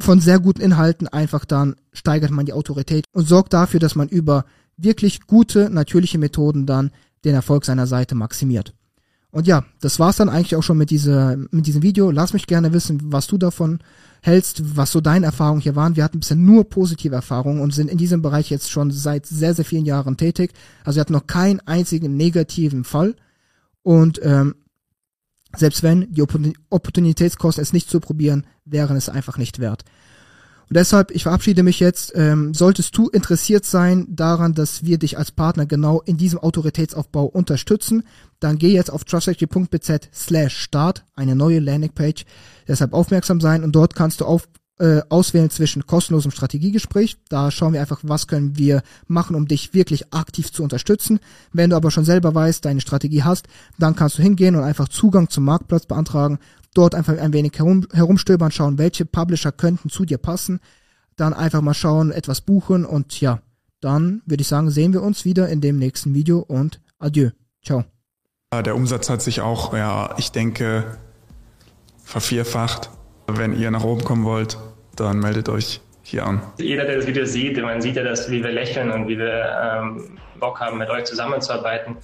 von 0.00 0.20
sehr 0.20 0.40
guten 0.40 0.62
Inhalten 0.62 1.07
einfach 1.09 1.44
dann 1.44 1.76
steigert 1.92 2.31
man 2.31 2.46
die 2.46 2.53
Autorität 2.53 3.05
und 3.12 3.29
sorgt 3.29 3.53
dafür, 3.53 3.81
dass 3.81 3.94
man 3.94 4.09
über 4.09 4.44
wirklich 4.76 5.26
gute, 5.26 5.70
natürliche 5.70 6.18
Methoden 6.18 6.66
dann 6.66 6.90
den 7.24 7.35
Erfolg 7.35 7.64
seiner 7.64 7.87
Seite 7.87 8.14
maximiert. 8.14 8.74
Und 9.31 9.46
ja, 9.46 9.64
das 9.81 10.00
war's 10.00 10.16
dann 10.16 10.29
eigentlich 10.29 10.57
auch 10.57 10.62
schon 10.62 10.79
mit, 10.79 10.90
dieser, 10.90 11.37
mit 11.37 11.66
diesem 11.66 11.83
Video. 11.83 12.11
Lass 12.11 12.33
mich 12.33 12.46
gerne 12.46 12.72
wissen, 12.72 13.00
was 13.12 13.26
du 13.26 13.38
davon 13.38 13.79
hältst, 14.22 14.76
was 14.76 14.92
so 14.92 15.00
deine 15.00 15.26
Erfahrungen 15.26 15.61
hier 15.61 15.76
waren. 15.76 15.96
Wir 15.96 16.04
hatten 16.04 16.20
bisher 16.20 16.37
nur 16.37 16.68
positive 16.68 17.14
Erfahrungen 17.14 17.61
und 17.61 17.74
sind 17.74 17.90
in 17.90 17.98
diesem 17.98 18.22
Bereich 18.22 18.50
jetzt 18.50 18.70
schon 18.70 18.90
seit 18.90 19.26
sehr, 19.26 19.54
sehr 19.54 19.64
vielen 19.64 19.87
Jahren 19.87 20.16
tätig. 20.16 20.52
Also 20.85 20.96
wir 20.96 21.00
hatten 21.00 21.12
noch 21.12 21.26
keinen 21.26 21.61
einzigen 21.61 22.16
negativen 22.16 22.85
Fall. 22.85 23.16
Und 23.83 24.20
ähm, 24.22 24.56
selbst 25.56 25.83
wenn 25.83 26.12
die 26.12 26.22
Opportunitätskosten 26.22 27.62
es 27.62 27.72
nicht 27.72 27.90
zu 27.90 28.00
probieren, 28.00 28.46
wären 28.64 28.96
es 28.96 29.09
einfach 29.09 29.37
nicht 29.37 29.59
wert. 29.59 29.85
Und 30.70 30.76
deshalb, 30.76 31.11
ich 31.11 31.24
verabschiede 31.24 31.64
mich 31.64 31.80
jetzt. 31.80 32.12
Ähm, 32.14 32.54
solltest 32.54 32.96
du 32.96 33.09
interessiert 33.09 33.64
sein 33.64 34.06
daran, 34.09 34.54
dass 34.54 34.85
wir 34.85 34.98
dich 34.98 35.18
als 35.18 35.33
Partner 35.33 35.66
genau 35.66 36.00
in 36.00 36.16
diesem 36.16 36.38
Autoritätsaufbau 36.38 37.24
unterstützen, 37.24 38.04
dann 38.38 38.56
geh 38.56 38.72
jetzt 38.72 38.92
auf 38.92 39.02
trustfactory.bz 39.02 40.11
slash 40.14 40.56
start, 40.56 41.04
eine 41.16 41.35
neue 41.35 41.59
Landingpage. 41.59 42.24
Deshalb 42.68 42.92
aufmerksam 42.92 43.40
sein 43.40 43.64
und 43.64 43.72
dort 43.72 43.96
kannst 43.96 44.20
du 44.20 44.26
auf, 44.26 44.48
äh, 44.81 45.03
auswählen 45.09 45.51
zwischen 45.51 45.87
kostenlosem 45.87 46.33
Strategiegespräch. 46.33 47.19
Da 47.29 47.53
schauen 47.53 47.75
wir 47.75 47.81
einfach, 47.81 48.01
was 48.03 48.27
können 48.27 48.59
wir 48.59 48.83
machen, 49.07 49.37
um 49.37 49.47
dich 49.47 49.75
wirklich 49.75 50.12
aktiv 50.12 50.53
zu 50.53 50.62
unterstützen. 50.62 51.21
Wenn 51.53 51.71
du 51.71 51.77
aber 51.77 51.90
schon 51.90 52.05
selber 52.05 52.35
weißt, 52.35 52.64
deine 52.64 52.81
Strategie 52.81 53.23
hast, 53.23 53.47
dann 53.79 53.95
kannst 53.95 54.19
du 54.19 54.23
hingehen 54.23 54.57
und 54.57 54.64
einfach 54.64 54.88
Zugang 54.88 55.29
zum 55.29 55.45
Marktplatz 55.45 55.87
beantragen 55.87 56.38
dort 56.75 56.95
einfach 56.95 57.19
ein 57.19 57.33
wenig 57.33 57.53
herum, 57.57 57.87
herumstöbern, 57.93 58.51
schauen, 58.51 58.79
welche 58.79 59.05
Publisher 59.05 59.53
könnten 59.53 59.88
zu 59.90 60.05
dir 60.05 60.19
passen, 60.19 60.61
dann 61.16 61.35
einfach 61.35 61.61
mal 61.61 61.75
schauen, 61.75 62.12
etwas 62.12 62.40
buchen 62.40 62.85
und 62.85 63.21
ja, 63.21 63.40
dann 63.81 64.23
würde 64.27 64.43
ich 64.43 64.49
sagen, 64.49 64.71
sehen 64.71 64.93
wir 64.93 65.03
uns 65.03 65.25
wieder 65.25 65.49
in 65.49 65.61
dem 65.61 65.79
nächsten 65.79 66.14
Video 66.14 66.38
und 66.40 66.81
adieu. 66.99 67.31
Ciao. 67.64 67.85
Der 68.53 68.75
Umsatz 68.75 69.09
hat 69.09 69.23
sich 69.23 69.40
auch, 69.40 69.75
ja, 69.75 70.14
ich 70.19 70.33
denke, 70.33 70.99
vervierfacht. 72.03 72.90
Wenn 73.29 73.57
ihr 73.57 73.71
nach 73.71 73.85
oben 73.85 74.03
kommen 74.03 74.25
wollt, 74.25 74.59
dann 74.96 75.18
meldet 75.18 75.48
euch 75.48 75.81
hier 76.03 76.26
an. 76.26 76.42
Jeder, 76.59 76.85
der 76.85 76.96
das 76.96 77.07
Video 77.07 77.24
sieht, 77.24 77.61
man 77.61 77.81
sieht 77.81 77.96
ja, 77.96 78.03
dass, 78.03 78.31
wie 78.31 78.42
wir 78.42 78.50
lächeln 78.50 78.90
und 78.90 79.09
wie 79.09 79.18
wir 79.18 79.57
ähm, 79.62 80.18
Bock 80.38 80.61
haben, 80.61 80.79
mit 80.79 80.90
euch 80.90 81.05
zusammenzuarbeiten. 81.05 81.96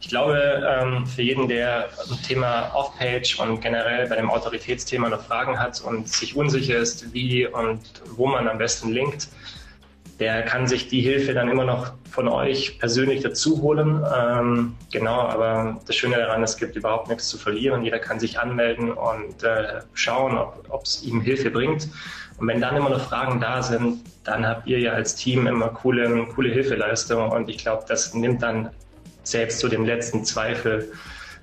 Ich 0.00 0.08
glaube, 0.08 0.62
ähm, 0.64 1.06
für 1.06 1.22
jeden, 1.22 1.48
der 1.48 1.88
ein 2.10 2.22
Thema 2.22 2.70
Off-Page 2.74 3.40
und 3.40 3.60
generell 3.60 4.08
bei 4.08 4.16
dem 4.16 4.30
Autoritätsthema 4.30 5.08
noch 5.08 5.24
Fragen 5.24 5.58
hat 5.58 5.80
und 5.80 6.08
sich 6.08 6.36
unsicher 6.36 6.76
ist, 6.76 7.12
wie 7.12 7.46
und 7.46 7.80
wo 8.16 8.26
man 8.26 8.46
am 8.46 8.58
besten 8.58 8.92
linkt, 8.92 9.28
der 10.18 10.42
kann 10.42 10.66
sich 10.66 10.88
die 10.88 11.00
Hilfe 11.00 11.32
dann 11.32 11.48
immer 11.48 11.64
noch 11.64 11.92
von 12.10 12.26
euch 12.26 12.78
persönlich 12.78 13.22
dazu 13.22 13.62
holen. 13.62 14.04
Ähm, 14.16 14.74
genau, 14.90 15.20
aber 15.20 15.80
das 15.86 15.94
Schöne 15.94 16.16
daran, 16.16 16.42
es 16.42 16.56
gibt 16.56 16.74
überhaupt 16.74 17.08
nichts 17.08 17.28
zu 17.28 17.38
verlieren. 17.38 17.84
Jeder 17.84 18.00
kann 18.00 18.18
sich 18.18 18.38
anmelden 18.38 18.90
und 18.90 19.42
äh, 19.44 19.80
schauen, 19.94 20.36
ob 20.36 20.82
es 20.84 21.02
ihm 21.04 21.20
Hilfe 21.20 21.50
bringt. 21.50 21.88
Und 22.38 22.48
wenn 22.48 22.60
dann 22.60 22.76
immer 22.76 22.90
noch 22.90 23.00
Fragen 23.00 23.40
da 23.40 23.62
sind, 23.62 24.02
dann 24.24 24.46
habt 24.46 24.66
ihr 24.66 24.80
ja 24.80 24.92
als 24.92 25.14
Team 25.14 25.46
immer 25.46 25.68
coole, 25.68 26.26
coole 26.34 26.50
Hilfeleistung. 26.50 27.30
Und 27.30 27.48
ich 27.48 27.58
glaube, 27.58 27.84
das 27.88 28.14
nimmt 28.14 28.42
dann 28.42 28.70
selbst 29.22 29.60
zu 29.60 29.68
dem 29.68 29.84
letzten 29.84 30.24
Zweifel 30.24 30.90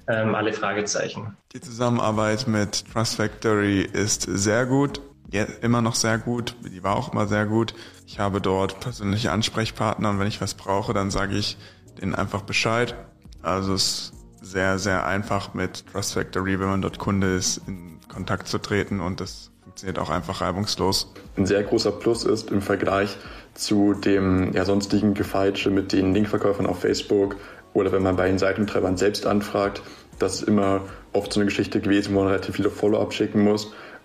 ähm, 0.07 0.35
alle 0.35 0.53
Fragezeichen. 0.53 1.35
Die 1.53 1.61
Zusammenarbeit 1.61 2.47
mit 2.47 2.85
Trust 2.91 3.15
Factory 3.15 3.81
ist 3.81 4.23
sehr 4.23 4.65
gut 4.65 5.01
ja, 5.31 5.45
immer 5.61 5.81
noch 5.81 5.95
sehr 5.95 6.17
gut. 6.17 6.55
Die 6.63 6.83
war 6.83 6.95
auch 6.95 7.11
immer 7.11 7.27
sehr 7.27 7.45
gut. 7.45 7.73
Ich 8.05 8.19
habe 8.19 8.41
dort 8.41 8.79
persönliche 8.79 9.31
Ansprechpartner 9.31 10.09
und 10.09 10.19
wenn 10.19 10.27
ich 10.27 10.41
was 10.41 10.53
brauche, 10.53 10.93
dann 10.93 11.11
sage 11.11 11.35
ich 11.35 11.57
denen 12.01 12.15
einfach 12.15 12.41
Bescheid. 12.41 12.95
Also 13.41 13.73
es 13.73 13.83
ist 13.83 14.13
sehr, 14.41 14.77
sehr 14.79 15.05
einfach 15.05 15.53
mit 15.53 15.85
Trust 15.91 16.13
Factory, 16.13 16.59
wenn 16.59 16.67
man 16.67 16.81
dort 16.81 16.99
Kunde 16.99 17.35
ist, 17.35 17.61
in 17.67 17.99
Kontakt 18.07 18.47
zu 18.47 18.59
treten 18.59 18.99
und 18.99 19.19
das 19.19 19.51
funktioniert 19.63 19.99
auch 19.99 20.09
einfach 20.09 20.41
reibungslos. 20.41 21.11
Ein 21.35 21.45
sehr 21.45 21.63
großer 21.63 21.91
Plus 21.91 22.23
ist 22.23 22.51
im 22.51 22.61
Vergleich 22.61 23.17
zu 23.55 23.93
dem 23.93 24.53
ja, 24.53 24.65
sonstigen 24.65 25.13
Gefeitsche 25.13 25.71
mit 25.71 25.91
den 25.91 26.13
Linkverkäufern 26.13 26.65
auf 26.65 26.79
Facebook 26.79 27.37
oder 27.73 27.91
wenn 27.91 28.03
man 28.03 28.15
bei 28.15 28.27
den 28.27 28.37
Seitentreibern 28.37 28.97
selbst 28.97 29.25
anfragt, 29.25 29.81
das 30.19 30.35
ist 30.35 30.47
immer 30.47 30.81
oft 31.11 31.33
so 31.33 31.39
eine 31.39 31.45
Geschichte 31.45 31.81
gewesen, 31.81 32.13
wo 32.13 32.19
man 32.19 32.27
relativ 32.27 32.55
viele 32.55 32.69
Follow-up 32.69 33.13
schicken 33.13 33.43
muss. 33.43 33.73